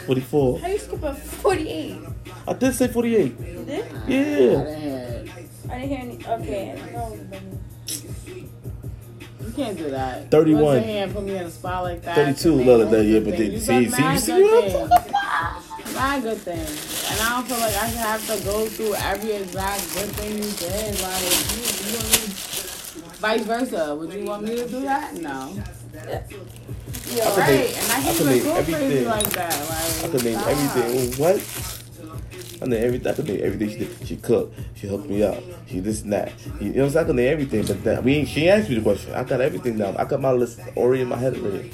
[0.07, 0.59] 44.
[0.61, 1.99] How you skip a 48?
[2.47, 3.23] I did say 48.
[3.41, 3.85] You did?
[3.85, 4.25] I Yeah.
[4.25, 5.25] didn't hear.
[5.71, 6.43] I didn't hear any.
[6.43, 6.83] Okay.
[6.93, 7.19] No,
[9.47, 10.31] You can't do that.
[10.31, 10.63] 31.
[10.65, 12.15] Don't sit here and put me in a spot like that.
[12.17, 13.67] 32, to make love all that, the yeah, but things.
[13.67, 14.93] they- You see- see- you see good what
[15.97, 16.25] I'm things.
[16.25, 17.11] Good things.
[17.11, 20.33] And I don't feel like I should have to go through every exact good thing
[20.39, 21.01] you did.
[21.01, 22.35] Like, you, you want me,
[23.21, 23.95] vice versa.
[23.95, 25.15] Would you want me to do that?
[25.17, 25.53] No.
[25.95, 27.49] You're could right.
[27.49, 29.05] name- and I I can't could even name go crazy everything.
[29.09, 29.71] like that.
[29.71, 30.49] Like, I could name stop.
[30.49, 31.13] everything.
[31.21, 32.61] What?
[32.63, 33.07] I name everything.
[33.09, 34.07] I could name everything she did.
[34.09, 34.59] She cooked.
[34.75, 35.43] She hooked me up.
[35.69, 36.33] She this and that.
[36.61, 37.05] You know what I'm saying?
[37.05, 39.15] I could name everything, but that, we she asked me the question.
[39.15, 39.97] I got everything down.
[39.97, 41.71] I got my list already in my head already.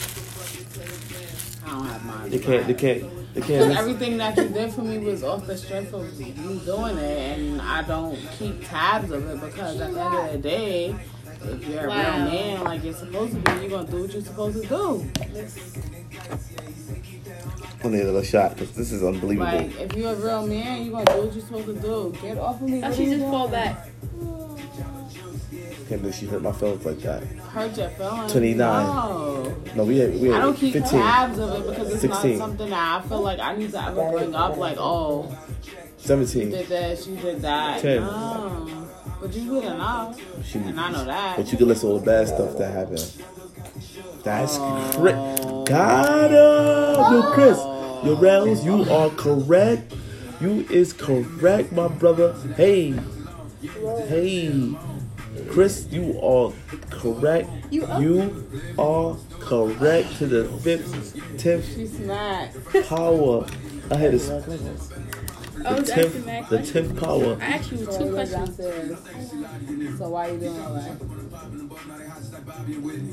[1.67, 2.31] I don't have mine.
[2.31, 2.67] They can't.
[2.67, 3.35] They can't.
[3.35, 3.77] They can't.
[3.79, 7.63] Everything that you did for me was off the strength of you doing it, and
[7.63, 10.97] I don't keep tabs of it because at the end of the day,
[11.45, 12.17] if you're a Wow.
[12.17, 15.11] real man like you're supposed to be, you're gonna do what you're supposed to do.
[17.83, 19.47] I need another shot because this is unbelievable.
[19.51, 22.15] Like if you're a real man, you're gonna do what you're supposed to do.
[22.21, 22.81] Get off of me.
[22.81, 23.89] How What she just fall back?
[25.89, 27.25] Can't believe she hurt my feelings like that.
[27.25, 28.31] Hurt your feelings.
[28.33, 28.57] 29.
[28.87, 29.57] No.
[29.75, 32.39] No, we had we had I don't keep 15, tabs of it because it's 16.
[32.39, 34.57] not something that I feel like I need to ever bring up.
[34.57, 36.51] Like, oh, she 17.
[36.51, 36.99] did that.
[36.99, 37.81] she did that.
[37.81, 38.03] 10.
[38.03, 38.87] No.
[39.21, 40.19] But you good enough.
[40.45, 41.37] She, And I know that.
[41.37, 43.13] But you can list all the bad stuff that happened.
[44.25, 44.91] That's Oh.
[44.95, 45.67] correct.
[45.69, 46.37] Got him.
[46.37, 47.59] Uh, yo, Chris.
[48.05, 49.93] Yo, Rounds, you are correct.
[50.41, 52.35] You is correct, my brother.
[52.57, 52.95] Hey.
[54.09, 54.75] Hey.
[55.51, 56.53] Chris, you are
[56.91, 57.49] correct.
[57.71, 57.87] You?
[57.99, 58.47] You
[58.79, 63.47] are correct to the fifth, tenth power.
[63.91, 64.31] I had this.
[65.67, 67.37] I The was tenth, that the tenth power.
[67.41, 69.99] I asked you So two what questions.
[69.99, 70.99] So why you doing all that?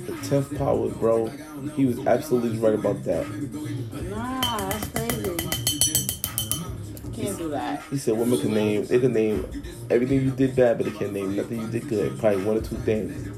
[0.07, 1.27] The tenth power, bro.
[1.75, 3.27] He was absolutely right about that.
[4.09, 5.35] Nah, that's crazy.
[7.13, 7.83] Can't do that.
[7.89, 9.45] He said women can name they can name
[9.89, 12.17] everything you did bad, but they can't name nothing you did good.
[12.19, 13.29] Probably one or two things.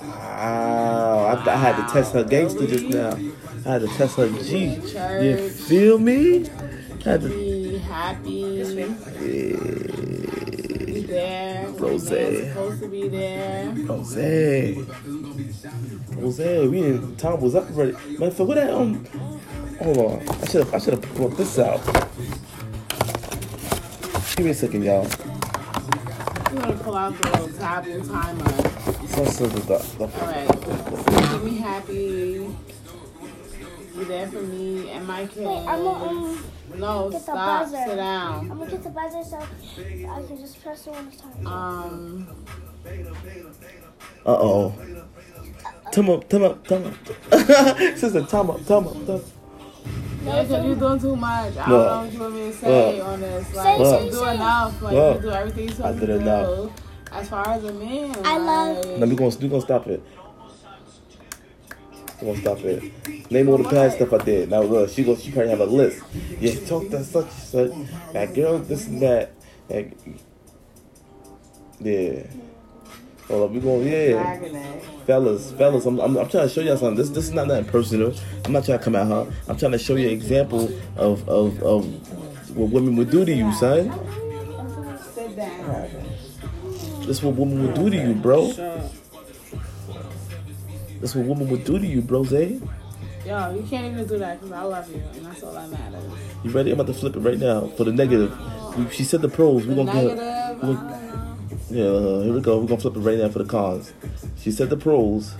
[0.00, 1.42] Wow.
[1.46, 3.16] I, I had to test her gangster just now.
[3.64, 4.74] I had to test her G.
[5.24, 6.48] You feel me?
[7.04, 8.62] Had to, Be happy.
[8.62, 8.88] This way.
[9.20, 10.86] yeah.
[10.86, 11.68] Be there.
[11.68, 12.04] Rose.
[12.08, 13.70] They're supposed to be there.
[13.70, 14.74] Jose.
[16.14, 17.92] Jose, we in Tom was up already.
[18.18, 19.04] Man, for what that um
[19.78, 20.28] hold on.
[20.28, 21.80] I should have I should have brought this out.
[24.36, 25.04] Give me a second, y'all.
[25.04, 28.52] You want to pull out the little tablet timer.
[29.08, 31.32] So so the, the, the Alright.
[31.32, 32.56] Keep me happy.
[33.96, 35.46] Be there for me and my kids.
[35.46, 36.44] Wait, I'm gonna um,
[36.76, 37.62] no, get the stop.
[37.64, 37.84] buzzer.
[37.86, 38.50] Sit down.
[38.50, 41.46] I'm gonna get the buzzer so I can just press it when it's time.
[41.46, 42.36] Um,
[44.24, 44.74] Uh oh.
[45.92, 46.94] Time up, time up, time up.
[47.98, 49.22] Sister, time up, time up, time up.
[50.24, 51.56] yeah, because you're doing too much.
[51.56, 51.86] I don't Look.
[51.90, 53.06] know what you want me to say Look.
[53.08, 53.46] on this.
[53.48, 54.04] Say, Like, Look.
[54.04, 54.34] you do say.
[54.34, 54.82] enough.
[54.82, 55.16] Like, Look.
[55.16, 56.70] you do everything you're supposed I did to enough.
[57.12, 60.02] As far as a man, I love- like, Now we gonna we gonna stop it.
[62.24, 63.30] Gonna stop it.
[63.30, 64.50] Name all the bad stuff I did.
[64.50, 65.22] Now look, she goes.
[65.22, 66.02] She probably have a list.
[66.40, 67.72] Yeah, talk that such such.
[68.12, 69.32] That girl, this and that.
[71.80, 72.22] Yeah.
[73.28, 74.40] Hold up, we going yeah,
[75.06, 75.86] fellas, fellas.
[75.86, 76.96] I'm, I'm, I'm trying to show y'all something.
[76.96, 78.14] This this is not nothing personal.
[78.44, 79.32] I'm not trying to come at her.
[79.48, 83.32] I'm trying to show you an example of of of what women would do to
[83.32, 83.88] you, son.
[87.08, 88.52] Is what women would do to you, bro.
[91.02, 92.24] Is what women would do to you, bro.
[92.24, 92.60] Zay.
[93.26, 96.02] Yo, you can't even do that because I love you, and that's all that matters.
[96.44, 96.70] You ready?
[96.72, 98.36] I'm about to flip it right now for the negative.
[98.76, 99.66] We, she said the pros.
[99.66, 100.26] We're gonna negative, get.
[100.26, 101.36] I we don't know.
[101.70, 102.58] Yeah, uh, here we go.
[102.58, 103.92] We're gonna flip it right now for the cons.
[104.38, 105.34] She said the pros.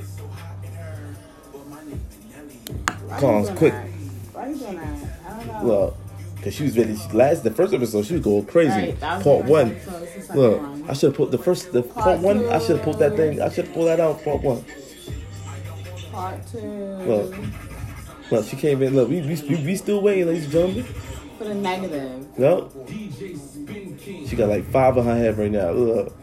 [3.07, 3.73] Why Cons, quick.
[3.73, 3.87] that?
[4.33, 5.21] Why you doing that?
[5.27, 5.65] I don't know.
[5.67, 5.97] Look,
[6.43, 6.97] cause she was ready.
[6.97, 8.71] She, last the first episode, she was going crazy.
[8.71, 9.73] Right, part one.
[9.73, 10.91] episode, it's the second Look, one.
[10.91, 12.47] I should have put the first the part, Part one.
[12.49, 13.41] I should have put that thing.
[13.41, 14.23] I should have pulled that out.
[14.25, 14.65] Part one.
[16.13, 16.59] Part two.
[16.61, 17.35] Look.
[18.31, 18.95] Look, she came in.
[18.95, 20.85] Look, we we, we, we still waiting, ladies and gentlemen.
[21.39, 22.27] For the negative.
[22.39, 22.71] Yep.
[24.29, 25.71] She got like five on her head right now.
[25.71, 26.17] Look.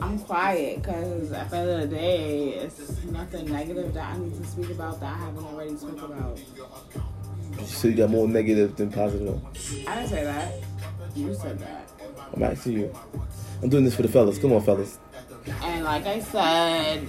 [0.00, 4.36] I'm quiet because at the end of the day, it's nothing negative that I need
[4.36, 6.38] to speak about that I haven't already spoke about.
[7.64, 9.40] So you got more negative than positive.
[9.88, 10.52] I didn't say that.
[11.16, 11.90] You said that.
[12.34, 12.94] I'm asking you.
[13.62, 14.38] I'm doing this for the fellas.
[14.38, 14.98] Come on, fellas.
[15.46, 17.08] And like I said,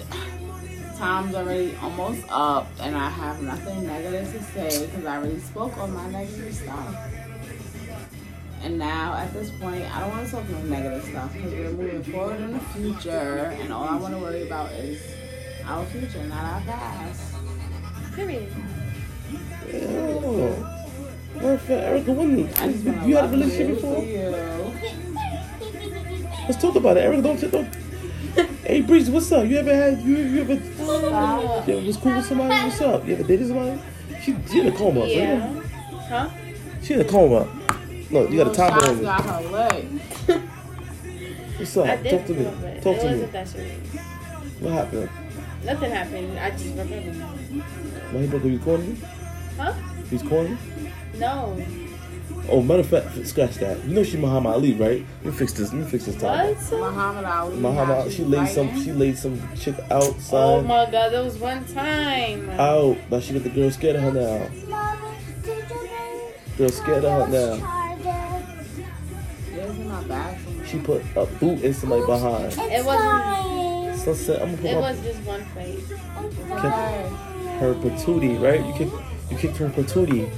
[0.97, 5.77] time's already almost up, and I have nothing negative to say because I already spoke
[5.77, 6.95] on my negative stuff.
[8.61, 11.71] And now at this point, I don't want to talk about negative stuff because we're
[11.71, 15.01] moving forward in the future, and all I want to worry about is
[15.65, 17.35] our future, not our past.
[18.15, 18.53] Period.
[21.41, 22.65] Erica, Erica, when you, I
[23.05, 24.01] you had a relationship before?
[26.47, 27.03] Let's talk about it.
[27.03, 27.84] Erica, don't you don't.
[28.65, 29.47] hey, Breeze, what's up?
[29.47, 31.67] You ever had you you ever Stop.
[31.67, 32.49] you ever was cool with somebody?
[32.49, 33.07] What's up?
[33.07, 33.81] You ever dated somebody?
[34.21, 35.05] She she in a coma.
[35.05, 35.55] Yeah.
[35.55, 35.65] right?
[36.09, 36.29] Huh?
[36.83, 37.47] She in a coma.
[38.11, 40.01] Look, you got a Little top shots on got her leg.
[41.57, 41.85] What's up?
[41.85, 42.45] Talk to me.
[42.45, 42.83] it.
[42.83, 43.11] Talk it to me.
[43.11, 43.95] wasn't that serious.
[44.59, 45.09] What happened?
[45.63, 46.39] Nothing happened.
[46.39, 46.95] I just remember.
[46.95, 48.49] Why he broke up?
[48.49, 48.99] You calling me?
[49.57, 49.73] Huh?
[50.09, 50.91] He's calling me?
[51.17, 51.57] No.
[52.49, 53.83] Oh, matter of fact, scratch that.
[53.85, 55.03] You know she Muhammad Ali, right?
[55.23, 55.73] Let me fix this.
[55.73, 56.53] Let me fix this time.
[56.55, 56.71] What?
[56.79, 57.57] Muhammad Ali.
[57.57, 58.83] Muhammad, Ali, she was laid some.
[58.83, 60.37] She laid some chick outside.
[60.37, 62.49] Oh my god, that was one time.
[62.51, 62.97] out.
[63.09, 64.49] Now she got the girl scared of her now.
[64.69, 67.57] Mama, did Girl scared of her now.
[67.57, 68.45] Charger?
[69.55, 70.65] Yes, in my bathroom.
[70.65, 72.53] She put a boot in somebody behind.
[72.53, 73.97] It wasn't- fine.
[73.97, 75.79] So I said, I'm gonna put It my, was just one place.
[75.79, 77.11] It's kick fine.
[77.59, 78.63] her patootie, right?
[78.65, 78.89] You kick,
[79.31, 80.29] you kicked her patootie.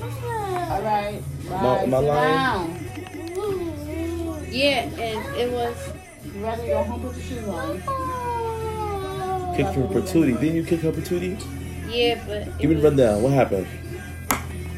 [0.78, 1.22] All right.
[1.50, 1.86] My- Bye.
[1.88, 2.68] my Sit line- down.
[4.52, 5.76] Yeah, and it was.
[6.26, 7.02] You ready to go home?
[7.02, 7.78] Put your shoes on.
[9.56, 10.40] Kicked her patootie.
[10.40, 11.42] Didn't you kick her patootie?
[11.90, 12.48] Yeah, but.
[12.48, 13.24] it Give me the was rundown.
[13.24, 13.68] What happened?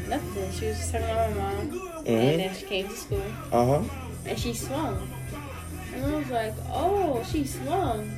[0.08, 0.52] Nothing.
[0.52, 1.70] She was just talking about my mom.
[1.70, 2.08] Mhm.
[2.08, 3.22] And then she came to school.
[3.52, 3.82] Uh huh.
[4.26, 5.08] And she swung.
[5.94, 8.10] And I was like, oh, she swung.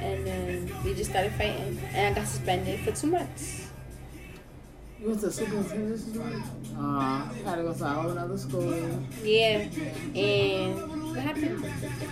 [0.00, 1.78] And then we just started fighting.
[1.94, 3.69] And I got suspended for two months.
[5.00, 6.26] You went to superintendent's school?
[6.78, 8.70] Uh, had to go to a whole other school.
[9.24, 9.66] Yeah.
[10.14, 10.76] And
[11.08, 11.64] what happened?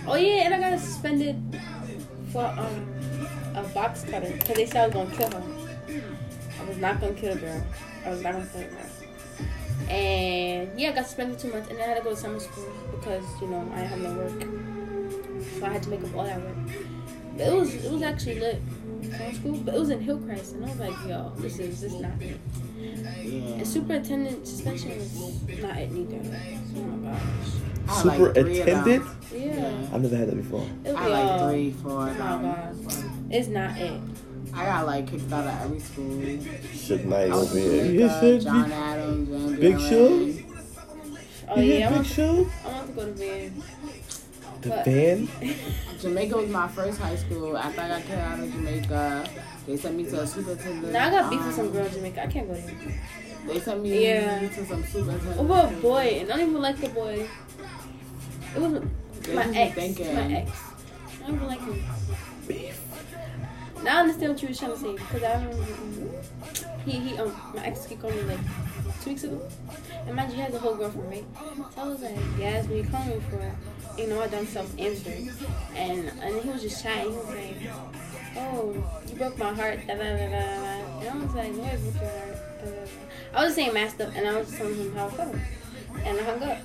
[0.07, 1.37] Oh, yeah, and I got suspended
[2.31, 2.87] for um
[3.55, 4.31] a box cutter.
[4.31, 5.43] Because they said I was going to kill her.
[6.59, 7.63] I was not going to kill a girl.
[8.05, 9.89] I was not going to kill a girl.
[9.89, 11.69] And yeah, I got suspended two months.
[11.69, 14.01] And then I had to go to summer school because, you know, I didn't have
[14.01, 15.43] no work.
[15.59, 16.57] So I had to make up all that work.
[17.37, 18.61] But it was it was actually lit.
[19.03, 21.93] Summer school, but it was in Hillcrest, and I was like, "Yo, this is this
[21.93, 22.37] is not it."
[22.79, 23.39] Yeah.
[23.55, 26.37] And superintendent suspension was not it neither.
[26.75, 27.21] Oh my gosh.
[27.87, 28.55] I like three of them.
[28.55, 29.05] Superintendent?
[29.33, 29.95] Yeah.
[29.95, 30.67] I've never had that before.
[30.85, 31.41] It I was had y'all.
[31.45, 33.27] like three, four Oh of my them.
[33.31, 34.01] It's not it.
[34.53, 36.05] I got like kicked out of every school.
[36.05, 38.09] Suge Knight I was over here.
[38.09, 39.79] Uh, oh, yeah, John big- Adams, Van Big Buren.
[39.79, 40.45] Suge?
[41.51, 42.49] Oh you yeah, I hear Big want, Suge?
[42.65, 43.63] I want to go to Van.
[44.61, 44.85] The What?
[44.85, 45.29] fan?
[46.01, 47.57] Jamaica was my first high school.
[47.57, 49.29] After I got kicked out of Jamaica,
[49.65, 50.91] they sent me to a superintendent.
[50.93, 52.23] Now I got beef with some um, girl in Jamaica.
[52.23, 52.75] I can't go there.
[53.47, 54.39] They sent me Yeah.
[54.47, 55.39] to some superintendent.
[55.39, 57.27] Over a boy, and I don't even like the boy.
[58.55, 58.81] It was
[59.21, 59.75] They my just be ex.
[59.75, 60.15] thinking.
[60.15, 60.51] My ex.
[61.23, 61.83] I don't even like him.
[62.47, 62.81] Beef?
[63.83, 65.63] Now I understand what you were trying to say because I remember
[66.85, 68.39] he he um my ex he called me like
[69.01, 69.41] two weeks ago.
[70.07, 71.25] Imagine you has a whole girlfriend, right?
[71.75, 73.55] So I was like, yes, what you calling me for?
[73.99, 75.11] You know, I done self answer,
[75.75, 77.11] and and he was just chatting.
[77.11, 77.55] He was like,
[78.37, 78.73] oh,
[79.09, 79.79] you broke my heart.
[79.87, 80.99] Da, da, da, da, da.
[80.99, 82.59] And I was like, what broke your heart?
[82.63, 83.37] Da, da, da.
[83.39, 85.35] I was saying messed up, and I was telling him how I felt,
[86.05, 86.59] and I hung up.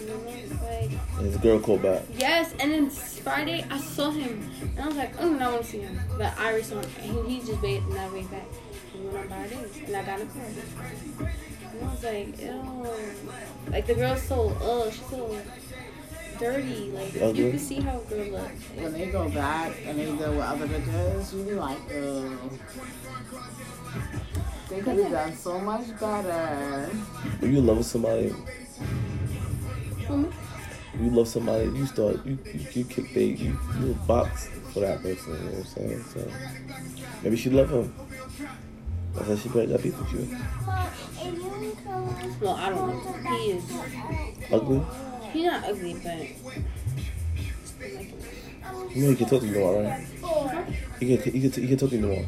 [0.00, 2.02] Like, And his girl called back.
[2.16, 5.64] Yes, and then Friday I saw him, and I was like, oh, no, I want
[5.64, 6.00] to see him.
[6.16, 8.46] But I already saw him, he, he just waited, and I waited back.
[8.94, 10.42] And we went on days, and I got a car.
[10.46, 12.90] And I was like, ew.
[13.70, 15.36] Like, the girl's so, ugh, she's so
[16.40, 16.90] dirty.
[16.90, 17.44] Like, Ugly?
[17.44, 18.64] you can see how a girl looks.
[18.74, 22.58] When they go back and they go with other bitches, you be like, ugh.
[24.68, 26.86] They could have done so much better.
[27.40, 28.32] When you love somebody,
[30.06, 30.32] Mhm.
[31.00, 35.02] you love somebody, you start, you, you, you kick they, you, you box for that
[35.02, 36.04] person, you know what I'm saying?
[36.14, 36.32] So,
[37.22, 37.92] maybe she love him.
[39.14, 40.36] That's why she probably got beef with you.
[42.40, 43.36] Well, I don't know.
[43.36, 43.64] He is,
[44.52, 44.82] Ugly?
[45.32, 46.18] He's not ugly, but.
[48.94, 50.06] You know he can talk to you more, right?
[50.98, 52.26] He can, he can, he can talk to you more.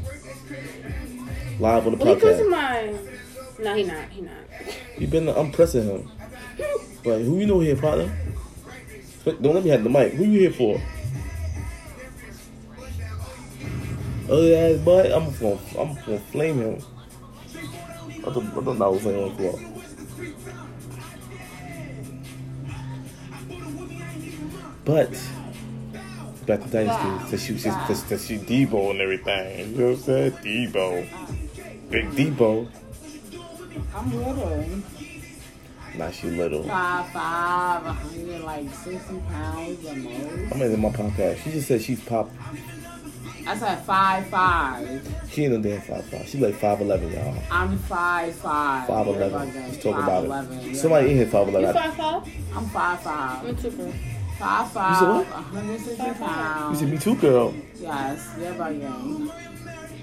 [1.59, 2.51] Live on the well, he comes to podcast.
[2.51, 3.65] my.
[3.65, 4.09] No, he not.
[4.09, 4.33] He not.
[4.99, 6.11] You been, I'm pressing him.
[7.05, 8.17] Like, who you know here, partner?
[9.25, 10.13] Don't let me have the mic.
[10.15, 10.81] Who you here for?
[14.25, 16.83] Ugly ass boy, I'm gonna, I'm gonna flame him.
[18.27, 19.72] I don't, I don't know what's on
[24.85, 25.11] But
[26.47, 29.71] back to Dynasty, to shoot, to, to, to shoot Debo and everything.
[29.75, 30.33] You know what I'm saying?
[30.33, 32.69] Debo, big Debo.
[33.95, 34.83] I'm little.
[35.97, 36.65] Nah, she little.
[36.65, 40.49] Five, five, 160 pounds or more.
[40.53, 41.37] I'm in my podcast.
[41.45, 42.31] She just said she's pop.
[43.47, 45.07] I said five, five.
[45.31, 46.27] She ain't no damn five five.
[46.29, 47.37] She like five eleven, y'all.
[47.51, 48.87] I'm five, five.
[48.87, 49.55] Five You're eleven.
[49.55, 50.63] Let's talk about 5'11", it.
[50.65, 51.17] you're Somebody in bugging.
[51.17, 51.83] here five You eleven.
[51.83, 52.33] five five?
[52.57, 53.45] I'm five, five.
[53.49, 53.93] I'm super.
[54.43, 55.27] Five, You five, said what?
[55.53, 57.55] 160 You said me too, girl.
[57.79, 59.31] Yes, you're bugging.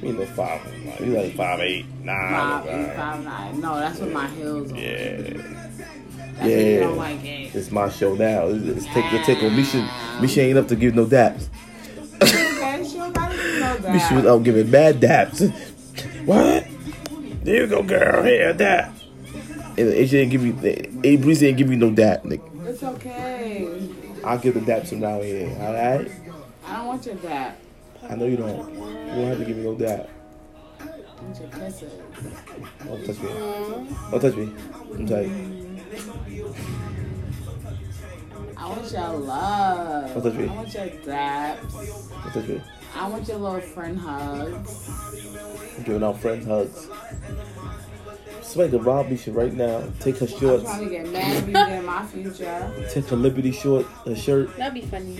[0.01, 0.61] You ain't no five.
[0.61, 0.99] five.
[1.05, 2.15] You like five eight, nine.
[2.31, 2.95] Five, eight, nine.
[2.95, 3.59] five, nine.
[3.59, 4.77] No, that's what my heels on.
[4.77, 6.87] Yeah, That's you yeah.
[6.87, 7.53] like it.
[7.53, 8.47] It's my show now.
[8.47, 9.89] It's, it's take your take on Misha.
[10.21, 11.49] Misha ain't up to give no daps.
[12.23, 13.93] Okay, she don't gotta do no that.
[13.93, 15.51] Misha was out giving bad daps.
[16.25, 16.65] What?
[17.43, 18.23] There you go, girl.
[18.23, 18.93] Here, dap.
[19.77, 20.55] And AJ ain't give you.
[21.03, 22.23] A Breeze ain't give you no dap.
[22.23, 22.67] Nigga.
[22.69, 23.89] It's okay.
[24.23, 25.55] I'll give the daps around here.
[25.61, 26.11] All right.
[26.65, 27.59] I don't want your dap.
[28.09, 28.73] I know you don't.
[28.73, 30.09] You don't have to give me no dap.
[30.79, 30.85] I
[31.21, 31.93] want your kisses.
[32.85, 33.29] Don't touch me.
[34.11, 34.53] Don't touch me.
[34.93, 35.31] I'm tight.
[38.57, 40.13] I want your love.
[40.13, 40.47] Don't touch me.
[40.47, 41.71] I want your daps.
[42.23, 42.61] Don't touch me.
[42.95, 44.89] I want your little friend hugs.
[45.77, 46.87] I'm giving out friends hugs.
[48.41, 49.83] Somebody could rob Misha right now.
[49.99, 50.63] Take her I'm shorts.
[50.63, 52.87] trying get mad at in my future.
[52.91, 54.55] Take her Liberty short, her shirt.
[54.57, 55.19] That'd be funny.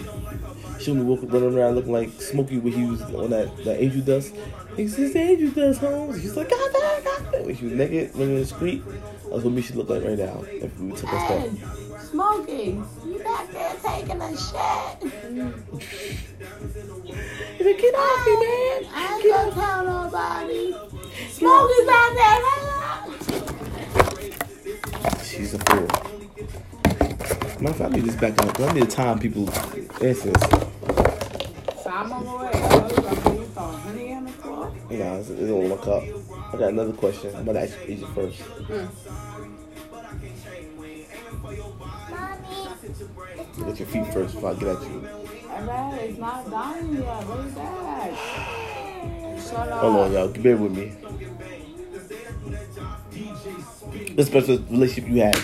[0.79, 4.01] She'll be walking, running around looking like Smokey when he was on that, that angel
[4.01, 4.34] dust.
[4.75, 6.21] He says, angel dust, Holmes.
[6.21, 7.45] He's like, God damn, God damn.
[7.45, 8.84] When she was naked, running in the street.
[9.29, 10.43] That's what Misha looked like right now.
[10.47, 12.05] If we took her Hey, stuff.
[12.10, 15.13] Smokey, you back there taking a shit.
[17.58, 18.86] He's like, get off me, man.
[18.91, 20.71] I ain't gonna tell nobody.
[21.29, 22.39] Smokey's out there.
[25.39, 25.88] She's a fool.
[27.62, 28.60] My family just back up.
[28.60, 29.49] I need to time people
[30.04, 30.36] answers.
[31.82, 32.52] Simon away.
[32.52, 33.31] I know
[35.29, 36.04] you gonna look up.
[36.54, 37.33] I got another question.
[37.37, 38.44] I'm gonna ask you Asia first.
[43.65, 45.08] Get your feet first before I get at you.
[45.50, 47.23] Alright, it's not done yet.
[47.23, 48.13] What is that?
[49.79, 50.27] Hold on, y'all.
[50.27, 50.92] Bear with me.
[53.91, 54.31] The best
[54.69, 55.35] relationship you had.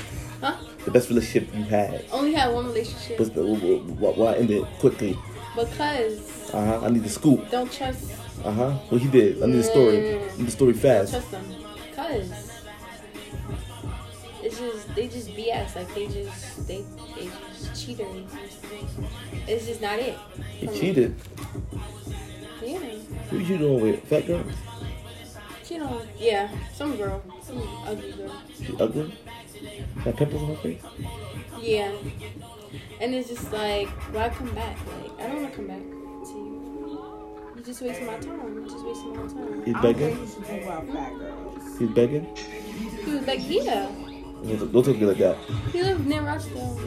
[0.41, 0.56] Huh?
[0.86, 2.06] The best relationship you had.
[2.12, 5.18] Only had one relationship What's the, why, why end it quickly?
[5.56, 6.86] because Uh huh.
[6.86, 7.49] I need the scoop.
[7.49, 8.12] don't trust
[8.43, 8.72] Uh huh.
[8.89, 9.41] What he did.
[9.41, 9.97] I need the story.
[10.16, 11.12] I need the story don't fast.
[11.14, 11.45] trust them
[11.89, 12.51] because
[14.43, 15.76] it's just they just BS.
[15.76, 16.84] Like they just they
[17.16, 18.08] they just cheaters.
[19.47, 20.18] It's just not it.
[20.60, 20.80] He me.
[20.80, 21.16] cheated.
[22.62, 22.78] Yeah.
[23.30, 24.03] Who you doing with?
[24.08, 24.43] Fat girl?
[25.66, 26.05] She don't.
[26.20, 26.49] Yeah.
[26.74, 27.22] Some girl.
[27.41, 27.57] Some
[27.88, 28.32] ugly girl.
[28.63, 29.18] She ugly?
[30.03, 30.82] Got pimples on her face?
[31.59, 31.91] Yeah.
[33.01, 34.78] And it's just like, why come back?
[34.88, 37.53] Like I don't want to come back to you.
[37.55, 38.55] You just wasting my time.
[38.55, 39.63] You just wasting my time.
[39.66, 40.20] He's I don't begging?
[40.20, 41.80] you should talk about fat girls.
[41.80, 42.26] He's begging?
[42.36, 43.88] He was like, yeah.
[44.43, 45.38] Don't don't talk to me like that.
[45.72, 46.80] He lived near Rochdale.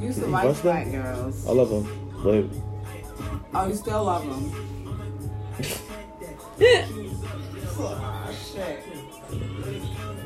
[0.00, 0.92] You used to You like bust them?
[0.92, 1.46] girls.
[1.48, 1.86] I love him.
[2.22, 2.44] But
[3.54, 4.52] Oh, you still love them.
[7.76, 8.82] shit.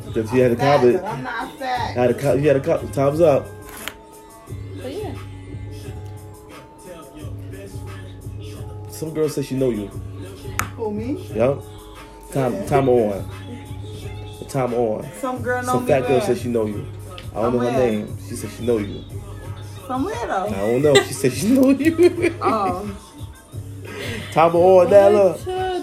[0.06, 1.04] because he had a Fat, comment.
[1.04, 1.96] I'm not fat.
[1.96, 3.46] Had a co- he had a co- time's up.
[4.82, 5.14] But yeah.
[8.90, 9.86] Some girl said she know you.
[10.76, 11.26] Who, me?
[11.34, 11.62] Yup.
[12.32, 13.28] Time time on.
[14.48, 15.08] Time on.
[15.20, 16.20] Some girl know Some me fat girl where?
[16.20, 16.86] said she know you.
[17.34, 18.18] I don't know her name.
[18.28, 19.04] She said she know you.
[19.86, 20.94] From where, I don't know.
[20.94, 22.36] She said she know you.
[22.42, 22.96] Oh.
[24.32, 25.36] Time on, Nella.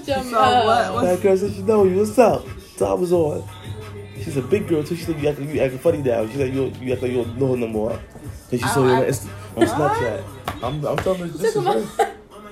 [0.07, 0.93] So So what?
[0.93, 1.97] What's, Fat girl said she know you.
[1.97, 2.45] What's up?
[2.77, 3.43] Time was on.
[4.23, 4.95] She's a big girl too.
[4.95, 6.25] She said you acting, you acting funny now.
[6.27, 7.99] She said you you act like you don't know her no more.
[8.49, 10.23] Cause she saw you on, I- Insta, on Snapchat.
[10.63, 11.81] I'm I'm telling her this is her.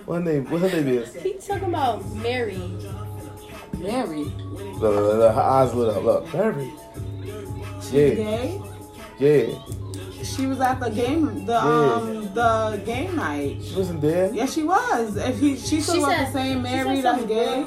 [0.06, 0.50] What her name?
[0.52, 1.14] What her name is?
[1.16, 2.58] He talking about Mary.
[3.78, 4.26] Mary.
[4.26, 6.04] Look, look, look, her eyes lit up.
[6.04, 6.74] Look, Mary.
[7.92, 8.62] Yeah, Gay?
[9.20, 9.60] yeah.
[10.24, 13.58] She was at the game, the um, the game night.
[13.64, 14.34] She wasn't there.
[14.34, 15.18] Yes, she was.
[15.18, 17.66] If he, she still She was said- the same she Mary said that's some gay.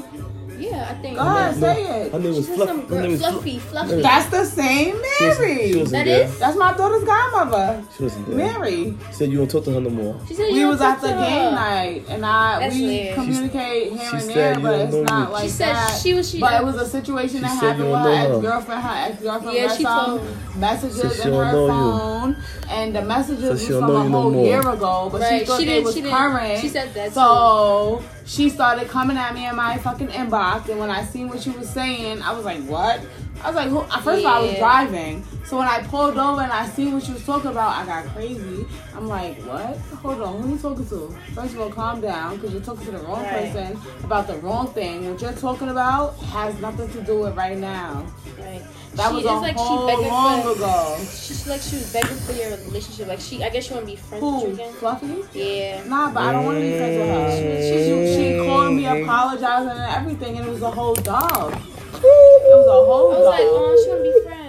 [0.61, 1.17] Girl- Yeah, I think.
[1.17, 2.23] Go ahead, No, say Her it.
[2.23, 2.69] name was Fluff.
[2.69, 3.87] some Her name was fluffy, Fluff.
[3.87, 4.03] fluffy.
[4.03, 5.73] That's the same She wasn't, Mary.
[5.73, 6.25] she wasn't That there.
[6.27, 6.39] is?
[6.39, 8.37] That's my daughter's godmother, She wasn't there.
[8.37, 8.97] Mary.
[9.13, 10.17] Said you don't talk to her no more.
[10.29, 11.51] She said We you was don't at the to game her.
[11.53, 13.15] night, and I That's we weird.
[13.15, 15.33] communicate here she and there, but it's not you.
[15.33, 16.01] like She said that.
[16.03, 16.41] she was she.
[16.41, 18.83] But it was a situation that happened with don't her ex girlfriend.
[18.83, 20.23] Her ex girlfriend Yeah, left she some told-
[20.57, 22.37] messages Said in her phone,
[22.71, 25.67] and the messages Said was from don't a whole year ago, but she thought she
[25.67, 26.61] they was current.
[26.61, 30.91] she said that, So she started coming at me in my fucking inbox, and when
[30.91, 33.01] I seen what she was saying, I was like, "What?"
[33.43, 33.81] I was like, who?
[34.03, 37.05] First, of all, I was driving, so when I pulled over and I seen what
[37.05, 38.67] she was talking about, I got crazy.
[38.95, 39.77] I'm like, "What?
[40.03, 42.91] Hold on, who you talking to?" First of all, calm down, because you're talking to
[42.93, 43.53] the wrong Right.
[43.53, 45.11] person about the wrong thing.
[45.11, 48.05] What you're talking about has nothing to do with right now.
[48.39, 48.63] Right.
[48.99, 50.99] That she, was a like whole she long for, ago.
[50.99, 53.07] She's like she was begging for your relationship.
[53.07, 54.73] Like she, I guess she want to be friends with you again.
[54.75, 55.23] Fluffy?
[55.39, 55.85] Yeah.
[55.85, 57.31] Nah, but I don't want to be friends with her.
[57.31, 61.55] She, she, she called me apologizing and everything, and it was a whole dog.
[61.55, 61.63] It
[62.03, 63.23] was a whole dog.
[63.23, 63.35] I was dog.
[63.35, 64.48] like, oh, she want to be friends.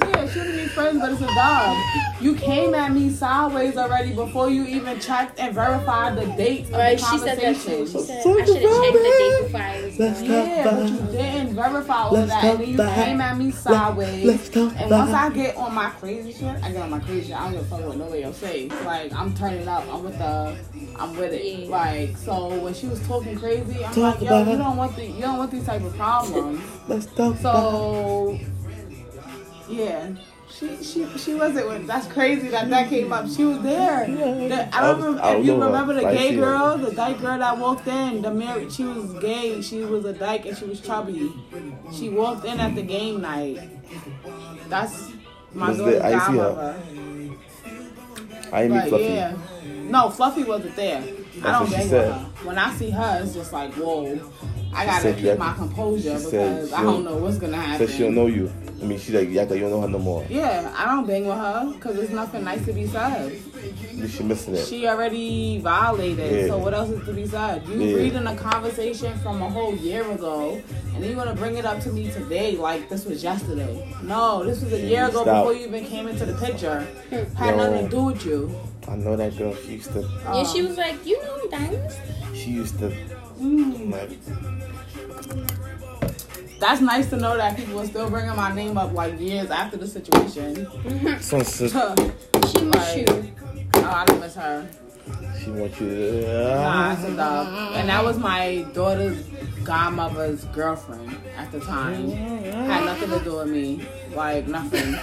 [0.00, 1.76] Yeah, she would be friends, but it's a dog.
[2.20, 6.74] You came at me sideways already before you even checked and verified the dates of
[6.76, 7.78] Right, the she said that conversation.
[7.78, 7.86] too.
[7.86, 10.30] She said Talk I should have checked the date before I was Let's going.
[10.50, 13.38] Yeah, but you didn't verify all of Let's that, and then you about- came at
[13.38, 14.24] me sideways.
[14.24, 17.28] let's talk and once I get on my crazy shit, I get on my crazy
[17.28, 17.36] shit.
[17.36, 18.68] I don't give a fuck what nobody else say.
[18.84, 19.84] Like I'm turning up.
[19.92, 20.56] I'm with the.
[20.98, 21.44] I'm with it.
[21.44, 21.68] Yeah.
[21.70, 25.06] Like so, when she was talking crazy, I'm Talk like, yo, you don't want the,
[25.06, 26.60] you don't want these type of problems.
[26.88, 27.40] Let's talk about.
[27.40, 28.38] So,
[29.70, 30.10] yeah.
[30.52, 33.28] She, she she wasn't with that's crazy that that came up.
[33.30, 34.04] She was there.
[34.06, 37.86] The- I don't remember if you remember the gay girl, the dyke girl that walked
[37.86, 38.20] in.
[38.22, 39.62] The married she was gay.
[39.62, 41.32] She was a dyke and she was chubby.
[41.92, 43.60] She walked in at the game night.
[44.68, 45.12] That's
[45.54, 46.36] my Was daughter's there- I see her.
[46.36, 46.82] godmother.
[48.52, 49.04] I ain't meet Fluffy.
[49.04, 49.36] yeah,
[49.88, 51.02] no, Fluffy wasn't there.
[51.42, 52.12] I don't she bang with said.
[52.12, 52.18] her.
[52.44, 54.18] When I see her, it's just like whoa.
[54.72, 57.86] I She gotta keep my composure she said because I don't know what's gonna happen.
[57.88, 58.52] Said she don't know you.
[58.80, 60.24] I mean, she like you act like you don't know her no more.
[60.30, 63.38] Yeah, I don't bang with her because there's nothing nice to be said.
[64.08, 64.64] Should missing it.
[64.66, 66.46] She already violated, Yeah.
[66.46, 67.66] so what else is to be said?
[67.68, 67.96] You Yeah.
[67.96, 70.62] reading a conversation from a whole year ago,
[70.94, 73.92] and then you want to bring it up to me today like this was yesterday.
[74.02, 75.44] No, this was a year ago Stop.
[75.44, 76.86] before you even came into the picture.
[77.36, 77.56] Had Yo.
[77.56, 78.54] nothing to do with you.
[78.88, 79.54] I know that girl.
[79.54, 80.00] She used to.
[80.24, 81.96] Yeah, she was like, you know, diamonds.
[82.34, 82.90] She used to.
[83.40, 83.90] Mm.
[83.90, 84.10] Like,
[86.58, 89.76] That's nice to know that people are still bringing my name up like years after
[89.76, 90.66] the situation.
[91.20, 91.72] some sis.
[91.72, 91.94] Huh.
[92.48, 93.32] She miss you.
[93.74, 94.68] Oh, I don't miss her.
[95.42, 96.22] She wants you to.
[96.54, 97.74] Nah, it's a dog.
[97.74, 99.24] And that was my daughter's
[99.64, 102.10] godmother's girlfriend at the time.
[102.10, 103.86] Had nothing to do with me.
[104.14, 104.96] Like, nothing.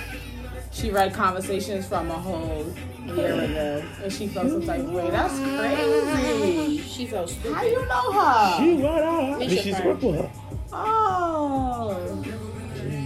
[0.71, 2.71] She read conversations from a whole
[3.15, 3.83] year ago.
[4.03, 5.09] And she felt some type of way.
[5.09, 6.77] That's crazy.
[6.81, 7.53] She felt stupid.
[7.53, 8.57] How you know her?
[8.57, 9.41] She right out.
[9.41, 10.01] It's your She's friend.
[10.01, 10.31] with her.
[10.73, 12.23] Oh.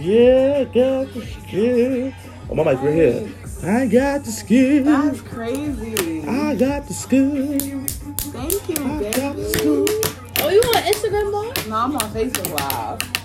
[0.00, 2.12] Yeah, got the skill.
[2.50, 3.28] Oh, my mic right here.
[3.64, 4.84] I got the skill.
[4.84, 6.22] That's crazy.
[6.28, 7.30] I got the skill.
[8.32, 9.52] Thank you, I got the baby.
[9.52, 9.86] skill.
[10.40, 11.52] Oh, you on Instagram, mom?
[11.68, 13.21] No, I'm on Facebook Live.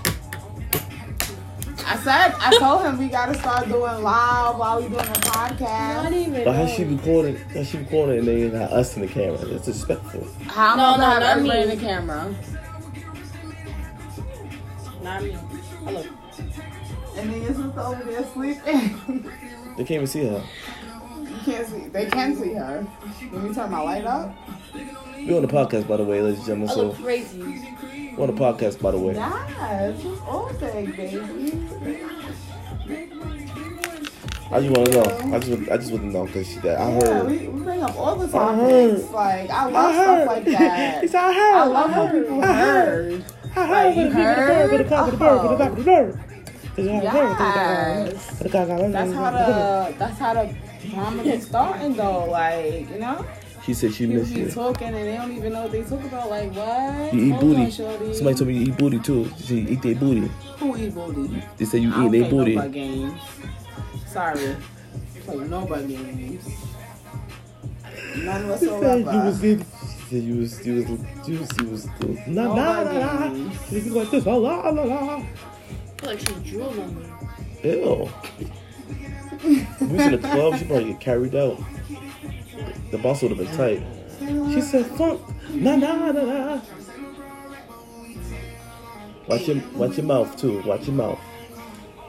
[1.89, 6.03] I said, I told him we gotta start doing live while we doing the podcast.
[6.03, 6.43] Not even.
[6.43, 7.38] But how she recording?
[7.38, 9.39] How she recording and they got us in the camera?
[9.45, 10.27] It's disrespectful.
[10.47, 11.63] How No, am I no, have not everybody me.
[11.63, 12.35] in the camera?
[15.01, 15.31] Not me.
[15.85, 16.03] Hello.
[17.17, 19.31] And then your sister over there sleeping.
[19.77, 20.43] They can't even see her.
[21.21, 21.88] you can't see.
[21.89, 22.85] They can see her.
[23.31, 24.35] Let me turn my light up.
[25.17, 26.88] We on the podcast, by the way, ladies and I gentlemen.
[26.88, 27.39] look So crazy.
[27.41, 29.13] we on the podcast, by the way.
[29.13, 31.17] It's all thing, baby.
[34.49, 35.36] I just want to know.
[35.36, 37.28] I just, I just want to know because I Yeah, heard.
[37.28, 39.01] we, we bring up all the I topics.
[39.03, 39.11] heard.
[39.11, 40.03] Like I love I heard.
[40.05, 40.28] stuff heard.
[40.28, 41.01] like that.
[41.09, 41.71] Said, I I heard.
[41.73, 43.11] love how people I heard.
[43.11, 43.25] heard.
[43.57, 44.71] I Like, you heard?
[44.71, 46.13] With the car, with the bird, with the car, with the uh-huh.
[46.13, 46.19] bird.
[46.78, 48.39] Yes.
[48.39, 50.55] That's how the that's how the
[50.91, 52.25] drama gets starting though.
[52.25, 53.25] Like you know,
[53.68, 54.49] She said she missed be you.
[54.49, 56.30] talking and they don't even know what they talk about.
[56.30, 57.13] Like what?
[57.13, 57.63] You eat Hold booty.
[57.63, 58.13] on.
[58.13, 59.30] Somebody told me you eat booty too.
[59.36, 60.22] She said you eat their booty.
[60.59, 61.43] Who eat booty?
[61.57, 62.55] They said you I eat their play booty.
[62.55, 63.22] no bug games.
[64.07, 64.55] Sorry,
[65.26, 66.47] play no bug games.
[68.20, 69.26] None She said you whatsoever.
[69.26, 69.59] was in.
[69.59, 69.65] She
[70.15, 70.89] said you was you was
[71.28, 71.86] you was you was
[72.28, 73.51] nah No nah bug nah nah.
[73.70, 75.24] She was like this la la la la.
[76.03, 77.05] Like she drooled on me.
[77.70, 78.09] Ew.
[79.43, 81.59] We was in the club, she probably get carried out.
[82.91, 83.81] The boss would have been tight.
[84.53, 85.21] She said, "Funk,
[85.51, 86.61] nah, nah, nah, nah."
[89.27, 90.61] Watch your, watch your mouth too.
[90.63, 91.19] Watch your mouth.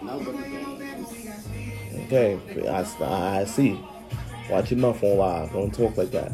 [0.02, 1.26] No bug games.
[2.06, 3.78] Okay, I, I, I see.
[4.48, 5.52] Watch your mouth on live.
[5.52, 6.30] Don't talk like that.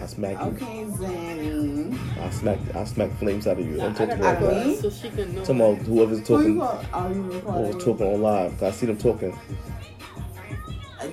[0.00, 0.46] I smack you.
[0.52, 1.98] Okay, Zanny.
[2.20, 2.58] I smack.
[2.76, 3.76] I smack flames out of you.
[3.76, 4.66] Don't talk to me I like don't that.
[4.68, 4.74] know.
[4.76, 5.40] So she can know.
[5.44, 6.60] Talking about whoever's Who you talking.
[6.60, 6.84] call?
[6.94, 7.78] Oh, you Or recording?
[7.80, 8.52] talking on live.
[8.52, 9.36] 'Cause I see them talking.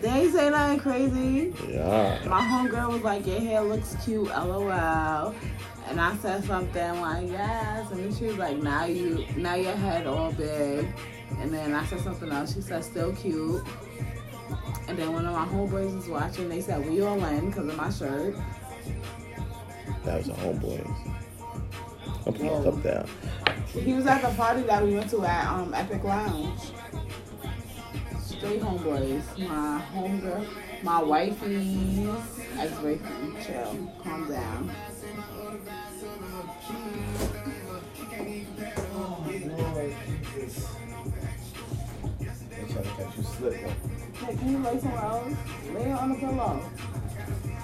[0.02, 1.54] They ain't say nothing crazy.
[1.68, 2.20] Yeah.
[2.28, 5.34] My homegirl was like, Your hair looks cute, lol.
[5.89, 7.91] And I said something like, Yes.
[7.91, 10.88] And then she was like, Now you now your head all big.
[11.39, 12.54] And then I said something else.
[12.54, 13.64] She said, Still cute.
[14.88, 16.50] And then one of my homeboys was watching.
[16.50, 18.36] They said, We all in because of my shirt.
[20.04, 21.14] That was a homeboy.
[22.26, 23.10] I'm my cup down.
[23.74, 26.60] He was at the party that we went to at um, Epic Lounge.
[28.38, 29.38] Straight homeboys.
[29.47, 30.45] My homegirl,
[30.83, 32.07] my wifey's
[32.57, 33.38] ex-boyfriend.
[33.43, 33.91] Chill.
[34.03, 34.71] Calm down.
[44.13, 45.33] Hey, can you lay somewhere else?
[45.73, 46.61] Lay it on the pillow.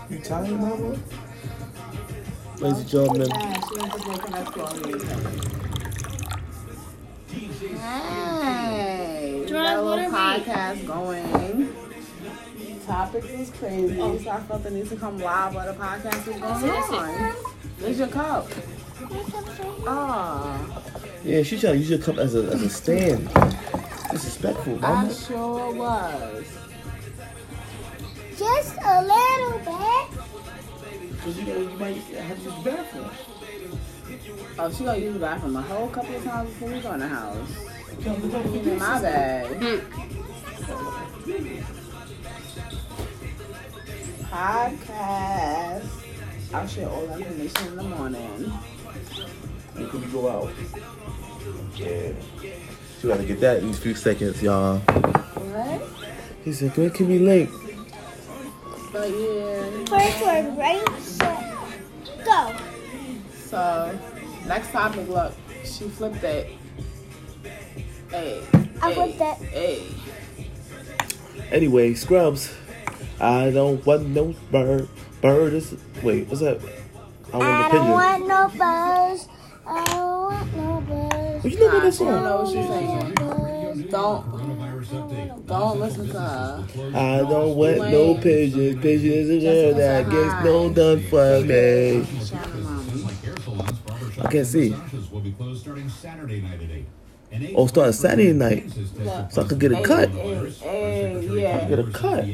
[0.10, 0.98] You tired, mama?
[2.60, 3.30] Ladies and gentlemen,
[7.62, 9.23] Yeah,
[9.54, 10.46] she went to make an explore Hey, we got a little water, Reed?
[10.46, 11.76] podcast going.
[12.86, 14.18] Topics is crazy, Oh.
[14.20, 17.34] so I felt the need to come live while the podcast is going on.
[17.80, 18.48] Where's your cup?
[19.88, 20.60] Ah,
[21.24, 23.30] yeah, she trying to use your cup as a as a stand.
[24.12, 25.14] Disrespectful, I mama.
[25.14, 26.46] sure was.
[28.38, 30.20] Just a little bit.
[31.22, 33.10] Cause you know you might have to use the bathroom.
[34.60, 37.00] Oh, she gonna use the bathroom a whole couple of times before we go in
[37.00, 37.68] the house.
[38.00, 39.84] In my bag.
[44.30, 45.90] Podcast.
[46.54, 48.52] I'll share all the information in the morning.
[49.74, 50.52] When could go out?
[51.76, 52.12] Yeah.
[53.00, 54.80] She gotta get that in a few seconds, y'all.
[54.80, 55.82] What?
[56.44, 57.50] He said, when can we late."
[58.92, 59.86] But yeah.
[59.86, 61.00] First word, right?
[61.00, 61.56] Set,
[62.26, 62.56] go.
[63.46, 64.00] So
[64.48, 65.34] next topic, look,
[65.64, 66.50] she flipped it.
[68.14, 68.44] Hey.
[68.80, 69.48] I hey, flipped it.
[69.48, 69.88] Hey.
[71.52, 72.54] Anyway, Scrubs.
[73.20, 74.88] I don't want no bird.
[75.20, 75.76] Bird is.
[76.04, 76.62] Wait, what's that?
[77.34, 79.28] I want I don't want no buzz.
[79.66, 81.44] I don't want no buzz.
[81.44, 82.46] What you know about Nah, this she don't know song?
[82.46, 83.86] what she's saying.
[83.90, 86.68] Don't don't listen to her.
[86.96, 88.80] I don't want no pigeons.
[88.80, 92.06] Pigeons is girl that gets no done for me.
[94.22, 94.76] I can't see.
[95.12, 96.86] will be closed starting Saturday night at 8.
[97.34, 98.72] Eight Oh, starting Saturday night.
[99.32, 100.10] So I could get a cut.
[100.14, 101.66] Yeah.
[101.68, 102.26] Get a cut.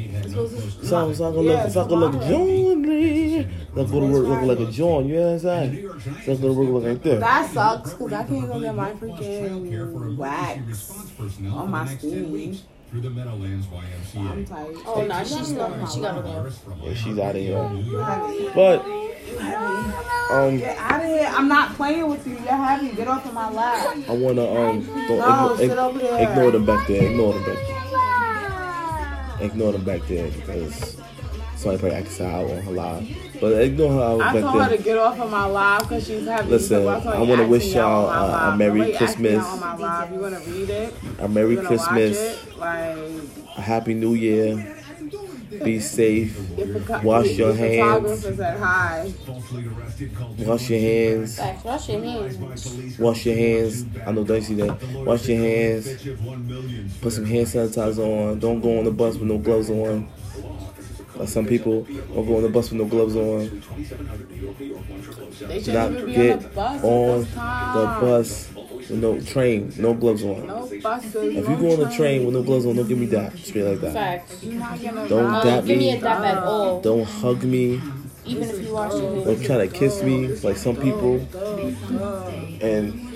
[0.84, 3.48] So, so I can look, so I can look Johnny.
[3.76, 5.08] So I go to work looking like a John.
[5.08, 5.90] You know what I'm saying?
[6.26, 7.20] So I go to work looking like this.
[7.20, 10.92] That sucks because I can't go get my freaking wax
[11.52, 12.58] on my skin.
[12.90, 14.82] Through the Meadowlands YMCA.
[14.86, 15.92] Oh, no, she's not.
[15.92, 16.50] She gotta go.
[16.82, 17.70] Yeah, she's out of here.
[17.70, 18.56] New York.
[18.56, 18.82] But
[20.32, 21.30] um, Get out of here.
[21.32, 22.34] I'm not playing with you.
[22.34, 22.96] You're heavy.
[22.96, 23.96] Get off of my lap.
[24.08, 26.30] I wanna um, No, ignore, sit over there.
[26.32, 27.04] ignore them back there.
[27.12, 27.58] Ignore them back.
[29.42, 31.00] Ignore them back there because
[31.60, 34.70] Somebody probably acted out on her live, but you know how I back told her
[34.70, 34.78] then.
[34.78, 36.50] to get off of my live because she's having.
[36.52, 38.58] Listen, so I wanna wish y'all, out on my uh, a.
[38.58, 39.54] Merry Nobody asked me out Christmas.
[39.54, 40.12] On my live.
[40.14, 40.94] You wanna read it?
[41.20, 42.58] A Merry You gonna watch Christmas, it?
[42.58, 42.98] Like,
[43.58, 44.76] a Happy New Year.
[45.62, 46.40] Be safe.
[46.86, 48.00] co- Wash your hands.
[48.04, 49.12] photographers said hi.
[49.26, 50.48] Falsely arrested culprit.
[50.48, 51.40] Wash your hands.
[51.66, 53.00] Wash your hands.
[53.00, 53.86] Wash your hands.
[54.06, 54.82] I know don't see that.
[55.06, 55.92] Wash your hands.
[55.92, 56.90] Fetch of one million.
[57.02, 58.00] Put some hand sanitizer
[58.32, 58.40] on.
[58.40, 60.08] Don't go on the bus with no gloves on.
[61.20, 63.62] Like some people don't go on the bus with no gloves on.
[65.50, 67.76] They Do not shouldn't be get on the bus on at this time.
[68.02, 70.48] the bus with no train, no gloves on.
[70.48, 71.16] No buses.
[71.16, 72.26] If no you go on a train trains.
[72.26, 73.38] with no gloves on, don't give me that.
[73.38, 73.94] Straight like that.
[73.94, 74.44] Facts.
[74.44, 75.44] You're not gonna Don't ride.
[75.44, 75.98] dap Give me me.
[75.98, 76.82] a dap at all.
[76.82, 77.82] Don't hug me.
[78.26, 79.26] Even if you wash your hands.
[79.26, 81.16] Don't try to kiss me like some people.
[82.62, 83.12] And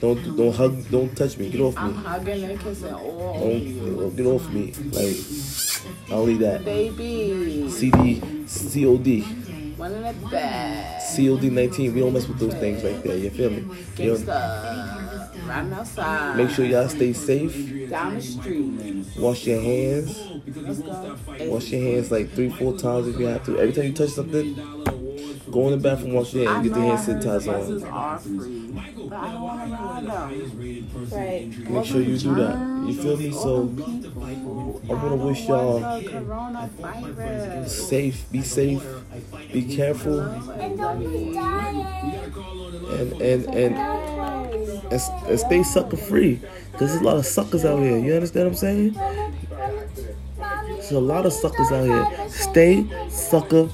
[0.00, 0.88] don't don't hug.
[0.90, 1.50] Don't touch me.
[1.50, 1.80] Get off me.
[1.82, 3.38] I'm hugging and kissing all.
[3.40, 4.72] Don't get off me.
[4.92, 5.16] Like
[6.10, 6.64] I'll leave that.
[6.64, 7.68] Baby.
[7.70, 9.22] CD, COD,
[9.78, 11.02] One in the bag.
[11.16, 11.94] COD 19.
[11.94, 13.16] We don't mess with those things right there.
[13.16, 13.64] You feel me?
[13.96, 14.16] You.
[15.46, 16.36] Riding outside.
[16.36, 17.90] make sure y'all stay safe.
[17.90, 19.06] Down the street.
[19.18, 20.18] Wash your hands.
[21.40, 23.58] Wash your hands like three, four times if you have to.
[23.58, 24.54] Every time you touch something,
[25.52, 27.88] go in the bathroom, wash your hands, get the hand sanitizer on.
[27.88, 28.70] are free,
[29.08, 31.08] but I don't want to ride them.
[31.10, 31.70] Right.
[31.70, 32.56] Make sure you do that.
[32.88, 33.30] You feel me?
[33.30, 33.68] So
[34.88, 36.00] I want to wish y'all
[37.68, 38.82] safe, be safe,
[39.52, 41.86] be careful, And don't be dying.
[42.90, 46.40] and and and and, and stay sucker free.
[46.72, 47.98] Cause there's a lot of suckers out here.
[47.98, 48.96] You understand what I'm saying?
[50.82, 52.28] There's a lot of suckers out here.
[52.28, 53.68] Stay sucker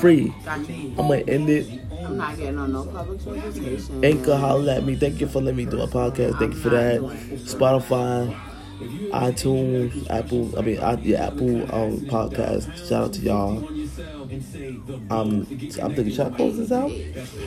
[0.00, 0.34] free.
[0.46, 1.80] I'm gonna end it.
[2.02, 4.02] I'm not getting on no public transportation.
[4.02, 4.96] Anchor, holla at me.
[4.96, 6.38] Thank you for letting me do a podcast.
[6.38, 7.00] Thank you for that.
[7.44, 8.34] Spotify,
[9.10, 10.58] iTunes, Apple.
[10.58, 12.88] I mean, I, yeah, Apple um, podcast.
[12.88, 13.83] Shout out to y'all.
[15.10, 15.46] Um,
[15.80, 16.90] I'm thinking, should I close this out?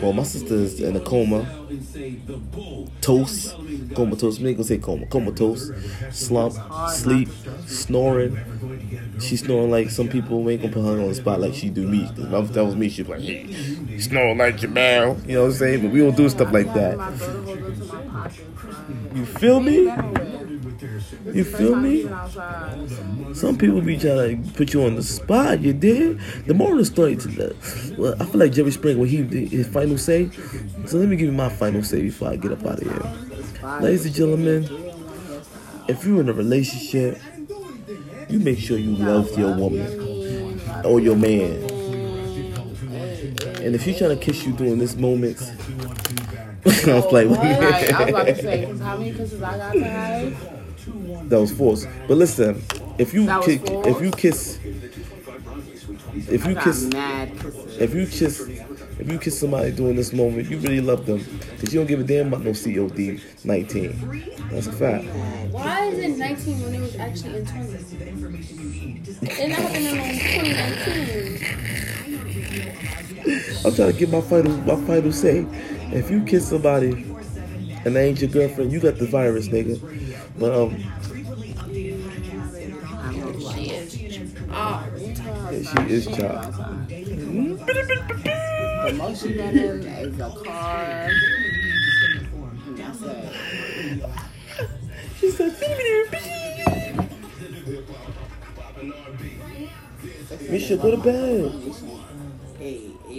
[0.02, 1.46] Well, my sister's in a coma.
[3.02, 3.56] Toast.
[3.96, 4.40] Comatose.
[4.40, 5.06] We ain't gonna say coma.
[5.08, 5.72] Comatose.
[6.12, 6.54] Slump.
[6.92, 7.30] Sleep.
[7.66, 8.38] Snoring.
[9.20, 11.70] She's snoring like some people we ain't gonna put her on the spot like she
[11.70, 12.10] do me.
[12.18, 12.90] if that was- me.
[12.90, 13.44] She'd be like, hey,
[13.90, 15.18] you snoring like Jamal.
[15.26, 15.82] You know what I'm saying?
[15.82, 16.98] But we don't do stuff like that.
[16.98, 18.46] My brother holds it to my pocket.
[19.16, 19.92] You feel me?
[21.24, 21.36] With.
[21.36, 22.04] You feel me?
[23.34, 25.62] Some people be trying to put you on the spot.
[25.62, 26.20] You did.
[26.46, 29.22] The moral of the story to the, well, I feel like Jerry Springer when he
[29.24, 30.30] did his final say.
[30.86, 33.80] So let me give you my final say before I get up out of here.
[33.82, 34.64] Ladies and gentlemen,
[35.88, 37.20] if you're in a relationship,
[38.30, 41.64] you make sure you love your woman or your man.
[43.64, 45.38] And if she's trying to kiss you during this moment,
[46.66, 50.57] I was like, Right, I was about to say, how many kisses I got tonight?
[51.30, 51.88] That was forced.
[52.08, 52.62] But listen,
[52.98, 54.60] if you That was ki- if you kiss
[56.30, 56.84] if you kiss
[57.80, 58.48] if you kiss
[59.00, 62.00] if you kiss somebody during this moment, you really love them because you don't give
[62.00, 64.24] a damn about no COD 19.
[64.52, 65.06] That's a fact.
[65.52, 67.74] Why is it 19 when it was actually in 20?
[69.22, 71.68] It happened in 2019.
[73.66, 75.46] I'm trying to get my final my final say.
[75.92, 77.06] If you kiss somebody
[77.86, 79.80] and they ain't your girlfriend, you got the virus, nigga.
[80.38, 80.78] But um,
[83.54, 83.98] She is.
[85.52, 86.54] Yeah, she is child.
[86.88, 91.10] The most she been in is a car.
[92.68, 93.34] And that's it.
[95.20, 95.56] She said,
[100.50, 101.52] Misha, go to bed.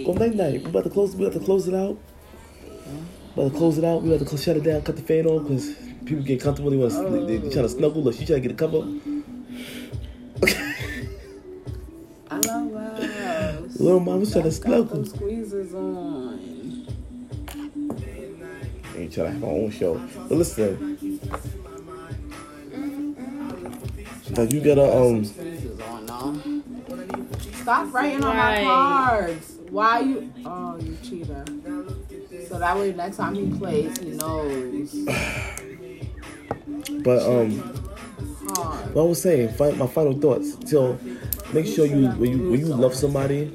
[0.05, 0.63] Go night night.
[0.63, 1.15] We about to close.
[1.15, 1.97] We about to close it out.
[3.33, 4.01] About to close it out.
[4.01, 4.81] We about to close, shut it down.
[4.81, 5.75] Cut the fan on because
[6.09, 6.71] people get comfortable.
[6.71, 7.25] They want to.
[7.25, 8.03] They, they trying to snuggle.
[8.03, 8.83] Look, she trying to get a cover.
[12.31, 13.79] I love us.
[13.79, 14.97] Little mom was trying to Got snuggle.
[14.97, 16.39] those squeezers on.
[18.97, 20.01] Ain't trying to have my own show.
[20.27, 20.97] But listen.
[24.31, 25.23] Now you gotta um.
[25.23, 26.63] Squeezers on, no.
[27.61, 29.57] Stop writing on my cards.
[29.69, 30.33] Why you?
[30.43, 31.45] Oh, you cheater.
[32.47, 34.95] So that way, next time he plays, he knows.
[37.03, 37.51] But um.
[38.93, 40.57] What I was saying, fi- my final thoughts.
[40.69, 40.97] So,
[41.53, 43.45] make sure you when you when you love somebody,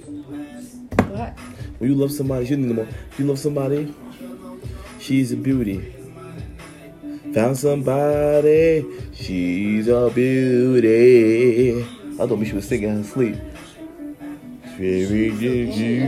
[1.78, 2.86] when you love somebody, you need no more.
[3.10, 3.92] If you love somebody,
[5.00, 5.92] she's a beauty.
[7.34, 11.82] Found somebody, she's a beauty.
[11.82, 13.34] I thought she was singing in her sleep.
[14.78, 16.06] Very beauty.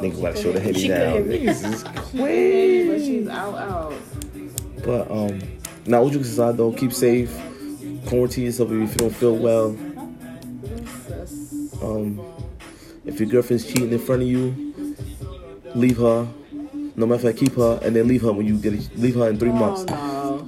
[0.00, 1.12] Niggas gotta show the heavy now.
[1.14, 1.46] could hear me.
[1.46, 3.06] Niggas is But crazy.
[3.06, 3.94] she's out, out.
[4.84, 5.40] But um,
[5.86, 7.30] now all jokes aside though, keep safe.
[8.06, 9.68] Quarantine yourself if you don't feel well.
[11.82, 12.20] Um,
[13.04, 14.74] if your girlfriend's cheating in front of you,
[15.74, 16.26] leave her.
[16.96, 19.28] No matter if I keep her and then leave her when you get leave her
[19.28, 19.84] in three months.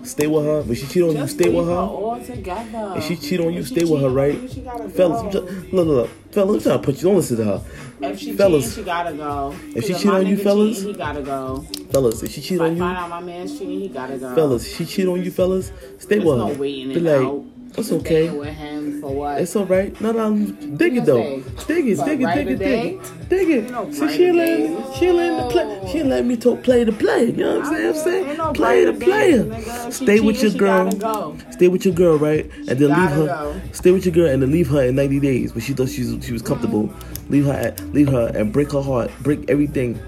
[0.05, 0.63] Stay with her.
[0.63, 1.73] When she cheat on you, stay with her.
[1.73, 2.95] all together.
[2.97, 4.35] If she cheat on you, stay with her, right?
[4.35, 4.49] you,
[4.91, 6.11] Fellas, just, look, look, look.
[6.33, 7.03] Fellas, I'm trying to put you.
[7.03, 7.63] Don't listen to her.
[8.01, 8.65] If she fellas.
[8.65, 9.55] cheating, she gotta go.
[9.77, 10.77] If she cheat on you, fellas.
[10.79, 11.61] cheating, he gotta go.
[11.93, 14.19] Fellas, if she cheat If I on find you, out my man's cheating, he gotta
[14.19, 14.35] go.
[14.35, 16.55] fellas, she cheat on you, fellas, stay There's with no her.
[16.55, 17.45] waiting Be like, out.
[17.77, 18.31] It's okay.
[18.31, 19.41] with him for what?
[19.41, 19.99] It's all right.
[20.01, 20.37] No, no,
[20.77, 21.41] dig it though.
[21.67, 23.95] Dig it, dig it, dig it, dig it, dig it.
[23.95, 27.27] See, she let, she let the play, she let me talk, play the play.
[27.27, 28.27] You know what I'm saying?
[28.27, 29.45] I'm saying, play the player.
[29.45, 29.89] days, nigga.
[29.89, 31.39] If she Stay with your girl.
[31.51, 32.51] Stay with your girl, right?
[32.69, 33.61] And then leave her.
[33.73, 35.53] Stay with your girl and then leave her in 90 days.
[35.53, 36.93] But she thought she was, she was comfortable.
[37.29, 39.99] Leave her, at, leave her, and break her heart, break everything,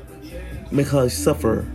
[0.71, 1.67] make her suffer,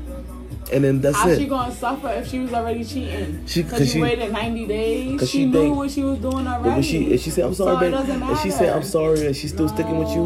[0.71, 1.39] and then that's How's it.
[1.39, 3.43] she gonna suffer if she was already cheating?
[3.45, 5.19] She- Cause, cause you she- waited 90 days.
[5.21, 6.81] She, she knew think- what she was doing already.
[6.81, 8.75] she, if she said I'm sorry, So babe, and she said.
[8.75, 10.23] I'm sorry, and she's still sticking with you,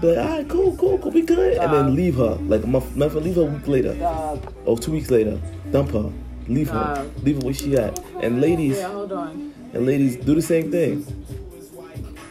[0.00, 2.96] But all right, cool, cool, cool, we good, and then leave her like a month,
[2.96, 5.38] month, leave her a week later, or oh, two weeks later,
[5.70, 6.10] dump her,
[6.48, 9.52] leave her, leave her where she at, and ladies, Yeah, hold on.
[9.72, 11.06] and ladies do the same thing.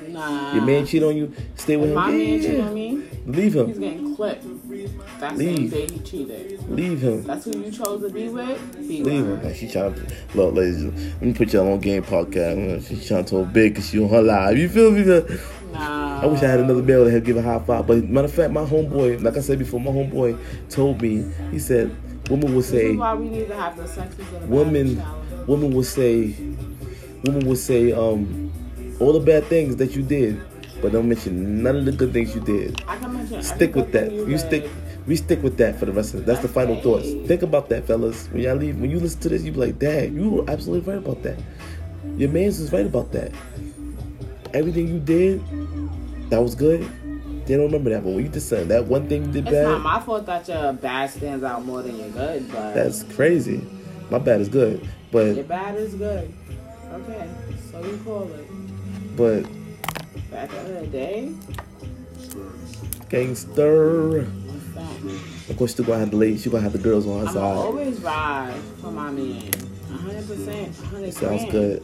[0.10, 0.54] Nah.
[0.56, 3.02] Your man cheat on you, stay with him, My man yeah, cheated on me.
[3.26, 3.68] leave him.
[3.68, 4.46] He's getting clipped.
[5.20, 5.72] That same Leave.
[5.72, 6.70] day he cheated.
[6.70, 7.24] leave him.
[7.24, 8.88] That's who you chose to be with.
[8.88, 9.48] Be Leave with her.
[9.48, 10.02] Like she trying to
[10.36, 10.84] look, ladies.
[10.86, 12.88] Let me put y'all on game podcast.
[12.88, 14.58] She's trying to talk big because she on her live.
[14.58, 15.04] You feel me?
[15.72, 16.22] Nah.
[16.22, 17.88] I wish I had another male that had give a high five.
[17.88, 20.38] But matter of fact, my homeboy, like I said before, my homeboy
[20.70, 21.26] told me.
[21.52, 21.96] He said,
[22.30, 25.02] women would This say, why we need to have the the women,
[25.48, 26.36] women would say,
[27.24, 28.52] women would say, um,
[29.00, 30.40] all the bad things that you did,
[30.82, 32.84] but don't mention none of the good things you did.
[32.88, 33.11] I can
[33.42, 34.12] Stick with that.
[34.12, 34.70] You stick.
[35.08, 36.26] We stick with that for the rest of it.
[36.28, 37.08] That's the final thoughts.
[37.28, 38.28] Think about that, fellas.
[38.28, 40.94] When y'all leave, when you listen to this, you be like, "Dad, you were absolutely
[40.94, 41.40] right about that.
[42.18, 43.32] Your man's was right about that.
[44.54, 45.42] Everything you did,
[46.30, 46.82] that was good.
[47.46, 49.54] They don't remember that, but when you did something, that one thing you did bad.
[49.54, 53.04] It's not my fault that your bad stands out more than your good, but that's
[53.16, 53.66] crazy.
[54.12, 56.32] My bad is good, but your bad is good.
[56.94, 57.30] Okay,
[57.72, 59.16] so you call it.
[59.16, 59.46] but
[60.30, 61.32] Back in the day,
[63.12, 64.20] gangster.
[65.50, 66.44] Of course, still gonna have the ladies.
[66.44, 67.58] She gonna have the girls on her I'm side.
[67.58, 69.52] always ride for my man.
[69.92, 70.82] 100%.
[70.82, 71.84] 100 Sounds good.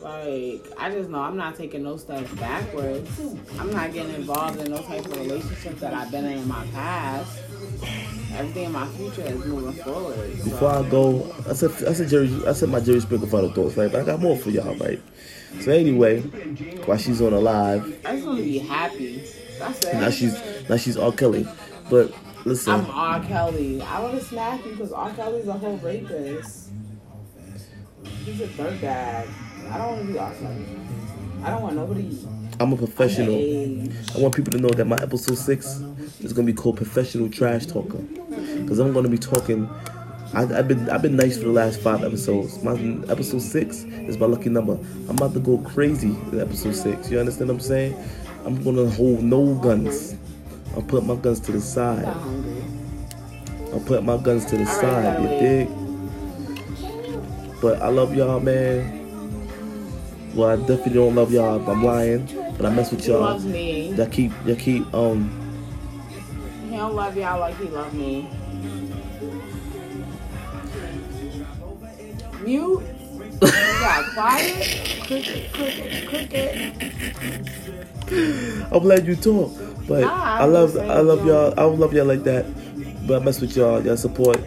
[0.00, 3.10] Like, I just know I'm not taking no steps backwards.
[3.58, 6.64] I'm not getting involved in those type of relationships that I've been in in my
[6.68, 7.40] past.
[8.32, 10.38] Everything in my future is moving forward.
[10.38, 10.44] So.
[10.44, 13.76] Before I go, I said I said Jerry, I said my Jerry Sprinkle final thoughts,
[13.76, 13.90] right?
[13.90, 15.00] But I got more for y'all, right?
[15.60, 19.22] So anyway, while she's on a live, I just want to be happy.
[19.58, 19.94] That's it.
[19.94, 21.12] now she's now she's R.
[21.12, 21.46] Kelly.
[21.90, 22.12] But
[22.44, 23.20] listen, I'm R.
[23.24, 23.80] Kelly.
[23.82, 25.12] I want to smack you because R.
[25.14, 26.70] Kelly's a whole rapist.
[28.24, 29.28] He's a dirtbag.
[29.70, 30.34] I don't want to be R.
[30.34, 30.64] Kelly.
[31.44, 32.18] I don't want nobody.
[32.60, 33.34] I'm a professional.
[33.34, 34.16] underage.
[34.16, 35.80] I want people to know that my episode six
[36.20, 39.68] is gonna be called Professional Trash Talker, because I'm gonna be talking.
[40.34, 42.62] I, I've been I've been nice for the last five episodes.
[42.62, 42.72] My
[43.08, 44.74] episode six is my lucky number.
[45.08, 47.10] I'm about to go crazy in episode six.
[47.10, 47.96] You understand what I'm saying?
[48.44, 50.14] I'm gonna hold no guns.
[50.74, 52.06] I'll put my guns to the side.
[53.72, 55.22] I'll put my guns to the All right, side.
[55.22, 55.40] You Ellie.
[55.40, 55.68] dig?
[57.60, 58.94] But I love y'all, man.
[60.34, 61.60] Well, I definitely don't love y'all.
[61.60, 62.26] if I'm lying,
[62.56, 63.18] but I mess with y'all.
[63.18, 63.88] He loves me.
[63.94, 65.30] Y'all keep, y'all keep, um.
[66.70, 68.28] He don't love y'all like he love me.
[72.42, 72.82] Mute.
[73.40, 75.00] You got quiet.
[75.06, 77.74] Cricket, cricket, cricket.
[78.72, 79.52] I'm letting you talk,
[79.86, 81.54] but Nah, I love, I love y'all.
[81.58, 82.46] I love y'all like that,
[83.06, 83.84] but I mess with y'all.
[83.84, 84.40] Y'all support.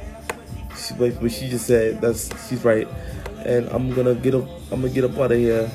[0.78, 2.88] She, but what she just said, that's she's right,
[3.46, 4.48] and I'm gonna get up.
[4.72, 5.70] I'm gonna get up out of here.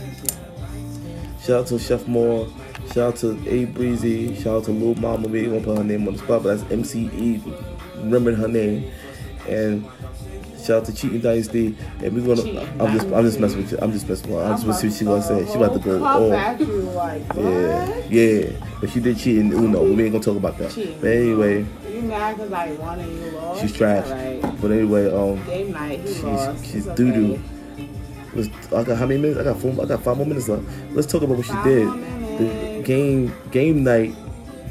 [1.40, 2.48] Shout out to Chef Moore.
[2.88, 4.34] Shout out to A Breezy.
[4.36, 5.28] Shout out to Lil Mama.
[5.28, 7.40] We ain't gonna put her name on the spot, but that's MCE.
[7.98, 8.90] Remember her name,
[9.48, 9.86] and.
[10.66, 12.42] Shout out to Cheating Dynasty, and we're gonna.
[12.42, 13.78] Cheating I'm just, I'm just messing with you.
[13.80, 14.52] I'm just messing with her.
[14.52, 15.52] I'm just to see what she gonna say.
[15.52, 16.30] She about to go Come all.
[16.30, 18.50] back you like Yeah, yeah.
[18.80, 19.84] But she did cheat in Uno.
[19.84, 20.72] We ain't gonna talk about that.
[20.72, 20.98] Cheating.
[21.00, 23.60] But anyway, You mad because I won and you lost?
[23.60, 24.06] she's trash.
[24.06, 24.60] Alright.
[24.60, 26.64] But anyway, um, Game night, he she's lost.
[26.66, 27.40] she's doo doo.
[28.34, 28.72] Let's.
[28.72, 29.38] I got how many minutes?
[29.40, 29.72] I got four.
[29.80, 30.64] I got five more minutes left.
[30.90, 31.86] Let's talk about what she did.
[32.38, 34.10] The game, game night.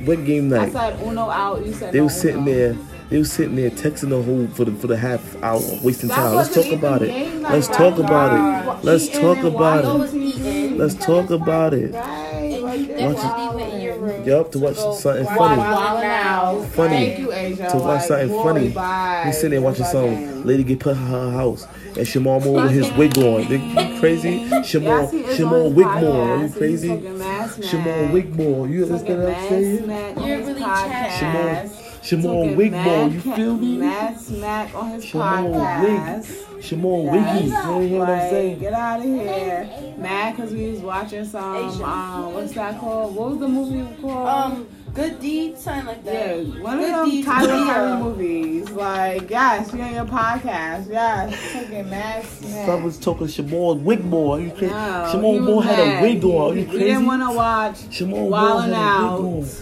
[0.03, 0.69] What game night?
[0.75, 1.65] I said Uno out.
[1.65, 2.51] You said They no was sitting Uno.
[2.51, 2.77] there.
[3.09, 6.15] They was sitting there texting the whole for the for the half hour, wasting That
[6.15, 6.35] time.
[6.35, 7.07] Let's talk about it.
[7.07, 7.77] game night, Let's right?
[7.77, 8.83] talk about it.
[8.83, 9.99] Let's Cheating talk about it.
[9.99, 10.77] was he in?
[10.77, 11.93] Let's talk about it.
[11.93, 12.31] Right.
[12.41, 14.23] And you definitely went in your room.
[14.27, 15.57] Yup, to watch go something funny.
[15.57, 16.65] wild, Wildin' out.
[16.69, 16.95] Funny.
[17.05, 17.69] Thank you, Asia.
[17.69, 18.69] to watch something boy, funny.
[18.69, 19.23] bye.
[19.27, 22.71] He's sitting there watching some lady get put in her house, and Shemar Moore with
[22.71, 23.47] his wig on.
[23.47, 24.29] They, you crazy?
[24.31, 26.37] Yes, he Shamal, is Shamal Wigmore.
[26.39, 26.87] Are you crazy?
[26.89, 27.69] He's talking mad Mass Mac.
[27.69, 28.67] Shimon Wigmore.
[28.67, 29.87] You understand what I'm Mass saying?
[29.87, 31.81] Mac You're really podcast.
[32.05, 33.09] Shimon Talking Wigmore.
[33.13, 33.77] You feel me?
[33.77, 36.61] Mass Mac on his Shimon podcast.
[36.61, 37.45] Shimon Wiggy.
[37.45, 38.59] You hear what I'm saying?
[38.59, 39.93] get out of here.
[39.97, 43.15] Mad because we was watching some, um, what's that called?
[43.15, 44.27] What was the movie called?
[44.27, 46.13] Um, good deed, something like that.
[46.13, 46.61] yeah, that.
[46.63, 48.69] one of Good them Tyler movies.
[48.69, 50.87] Like, yes, you on your podcast.
[50.89, 52.65] Yes, taking Mass Mac.
[52.67, 54.41] Someone's talking Shimon Wigmore.
[54.41, 54.67] You crazy?
[54.67, 56.03] No, he Shemar Moore had a mad.
[56.03, 56.51] wig on.
[56.51, 56.85] Are He- you he crazy?
[56.85, 59.61] didn't want to watch Shemar Moore Wildin' had a Out.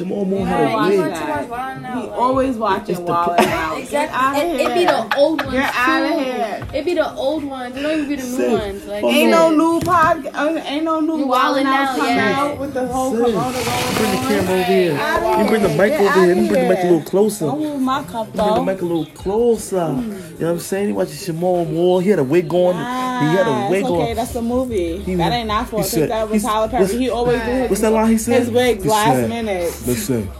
[0.00, 0.16] Wig on.
[0.16, 0.98] Shemar Moore had a wig.
[1.12, 1.48] that.
[1.48, 3.88] Wild He always watching It's the- Wild Out.
[3.90, 4.70] Get out of It, here.
[4.70, 5.78] it be the old ones Get too.
[5.80, 6.66] outta here.
[6.74, 7.76] It be the old ones.
[7.76, 8.84] It don't even be the new Sid, ones.
[8.86, 10.34] Like Ain't no new podcast.
[10.34, 12.40] Uh, ain't no new You Wild wildin' Out out, coming yeah.
[12.40, 14.98] out with the whole Sid, Corona going Bring the camera over here.
[14.98, 15.78] Outta You bring the here.
[15.78, 16.34] mic over here.
[16.34, 17.44] You bring the mic a little closer.
[17.46, 19.76] Don't move my cup Bring the mic a little closer.
[19.76, 20.86] You know what I'm saying?
[20.88, 22.02] He watching Shemar Moore.
[22.02, 22.74] He had a wig on.
[23.20, 24.98] He had a wig okay, that's a movie.
[24.98, 25.86] He that ain't our fault.
[25.86, 26.86] said- that was Tyler Perry.
[26.86, 28.40] He always do his, What's that line he said?
[28.42, 29.74] his wigs He last said- minute.
[29.86, 30.30] Listen.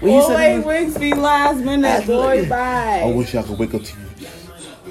[0.00, 2.06] When Always wigs be last minute.
[2.06, 3.00] Boy, bye.
[3.04, 4.28] I wish I could wake up to you.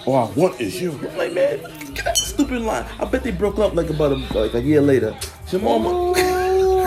[0.05, 0.91] All I want is you.
[0.93, 1.59] I'm like, man,
[1.93, 2.85] get that stupid line.
[2.99, 5.15] I bet they broke up like about a, like a year later.
[5.47, 5.83] Shimon,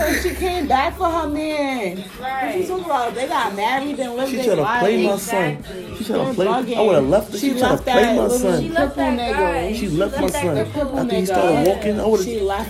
[0.08, 2.04] Ooh, and she came back for her man.
[2.20, 2.54] Right.
[2.54, 4.80] She's talking about they got married and lived she their trying to life.
[4.80, 5.82] play my Exactly.
[5.84, 5.96] son.
[5.96, 6.46] She trying to play.
[6.46, 6.76] bugging.
[6.76, 7.38] I would have left her.
[7.38, 8.62] She, She trying to left play my son.
[8.62, 9.72] She left that guy.
[9.72, 9.76] nigga.
[9.78, 10.56] She left my son.
[10.56, 12.28] cripple After he started walking, I would have.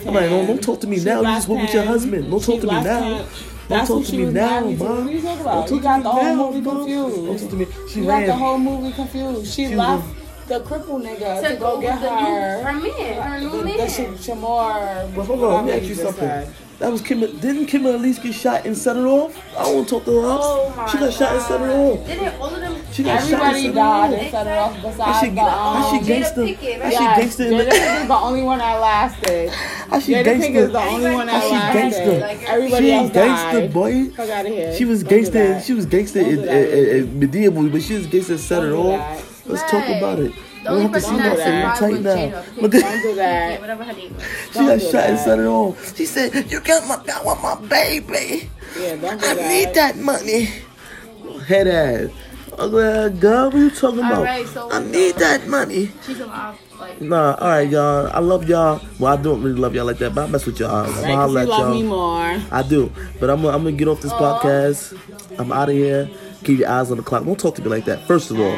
[0.08, 0.30] I'm like, him.
[0.30, 1.20] don't, don't talk to me She now.
[1.20, 2.30] You just went with your husband.
[2.30, 3.00] Don't talk to me now.
[3.68, 4.84] Don't That's talk who to she me was now, married to.
[4.84, 4.96] man.
[4.96, 5.70] What are you talking about?
[5.70, 6.72] You got the whole now, movie bro.
[6.72, 7.16] confused.
[7.26, 7.66] Don't talk to me.
[7.88, 9.52] She You got the whole movie confused.
[9.54, 10.08] She She left
[10.48, 12.62] the cripple nigga to, To go get the her.
[12.62, 13.76] her man, her new the, man.
[13.76, 15.14] the Sh- Shamar.
[15.14, 16.14] But hold on, let me ask you something.
[16.14, 16.54] said.
[16.78, 17.18] That was Kim.
[17.40, 19.36] Didn't Kim at least get shot and set it off?
[19.58, 20.20] I don't want to talk to her.
[20.30, 22.06] Oh my she got shot and set it off.
[22.06, 22.82] Didn't all of them?
[22.92, 24.20] She got shot and Everybody set it died off.
[24.20, 26.02] and set it off besides she, the how she um.
[26.04, 26.40] Jada gangster?
[26.42, 26.92] Pinkett, right?
[26.92, 27.44] she Yes, gangster?
[27.44, 29.50] Jada Pinkett is the only one that lasted.
[29.50, 30.66] How she Jada Pinkett is gangster?
[30.68, 31.80] the only one that How she lasted.
[31.80, 32.18] gangster?
[32.20, 33.72] Like, Everybody She else gangster, died.
[33.72, 34.04] boy.
[34.10, 34.74] Fuck out of here.
[34.76, 35.60] She was Don't gangster.
[35.62, 38.82] She was gangster in, in, in, in Madea but she was gangster set it Don't
[38.86, 38.98] do off.
[39.44, 39.50] that.
[39.50, 40.32] Let's talk about it.
[40.68, 41.54] The only don't have to person see that nothing.
[41.54, 42.14] You survived tight was now.
[42.14, 42.62] Jada.
[42.62, 43.60] Look Don't do that.
[43.60, 44.24] Whatever her name was.
[44.52, 45.24] she Don't got do shot and that.
[45.24, 45.96] set it off.
[45.96, 48.50] She said, "You got my, I want my baby.
[48.78, 49.48] Yeah, don't do I that.
[49.48, 50.48] need that money."
[51.46, 52.10] Head ass.
[52.58, 54.18] Ugly ass girl, what you talking about?
[54.18, 55.90] Alright, so I need that money.
[56.04, 56.58] She's alive.
[56.80, 58.08] Like, Nah, all right, y'all.
[58.12, 58.80] I love y'all.
[58.98, 60.70] Well, I don't really love y'all like that, but I mess with y'all.
[60.70, 61.88] I'm Right, gonna 'cause holler you at love me y'all.
[61.88, 62.42] more.
[62.50, 64.98] I do, but I'm, I'm gonna get off this podcast.
[65.38, 66.08] I'm out of here.
[66.44, 67.24] Keep your eyes on the clock.
[67.24, 68.06] Don't talk to me like that.
[68.06, 68.56] First of all.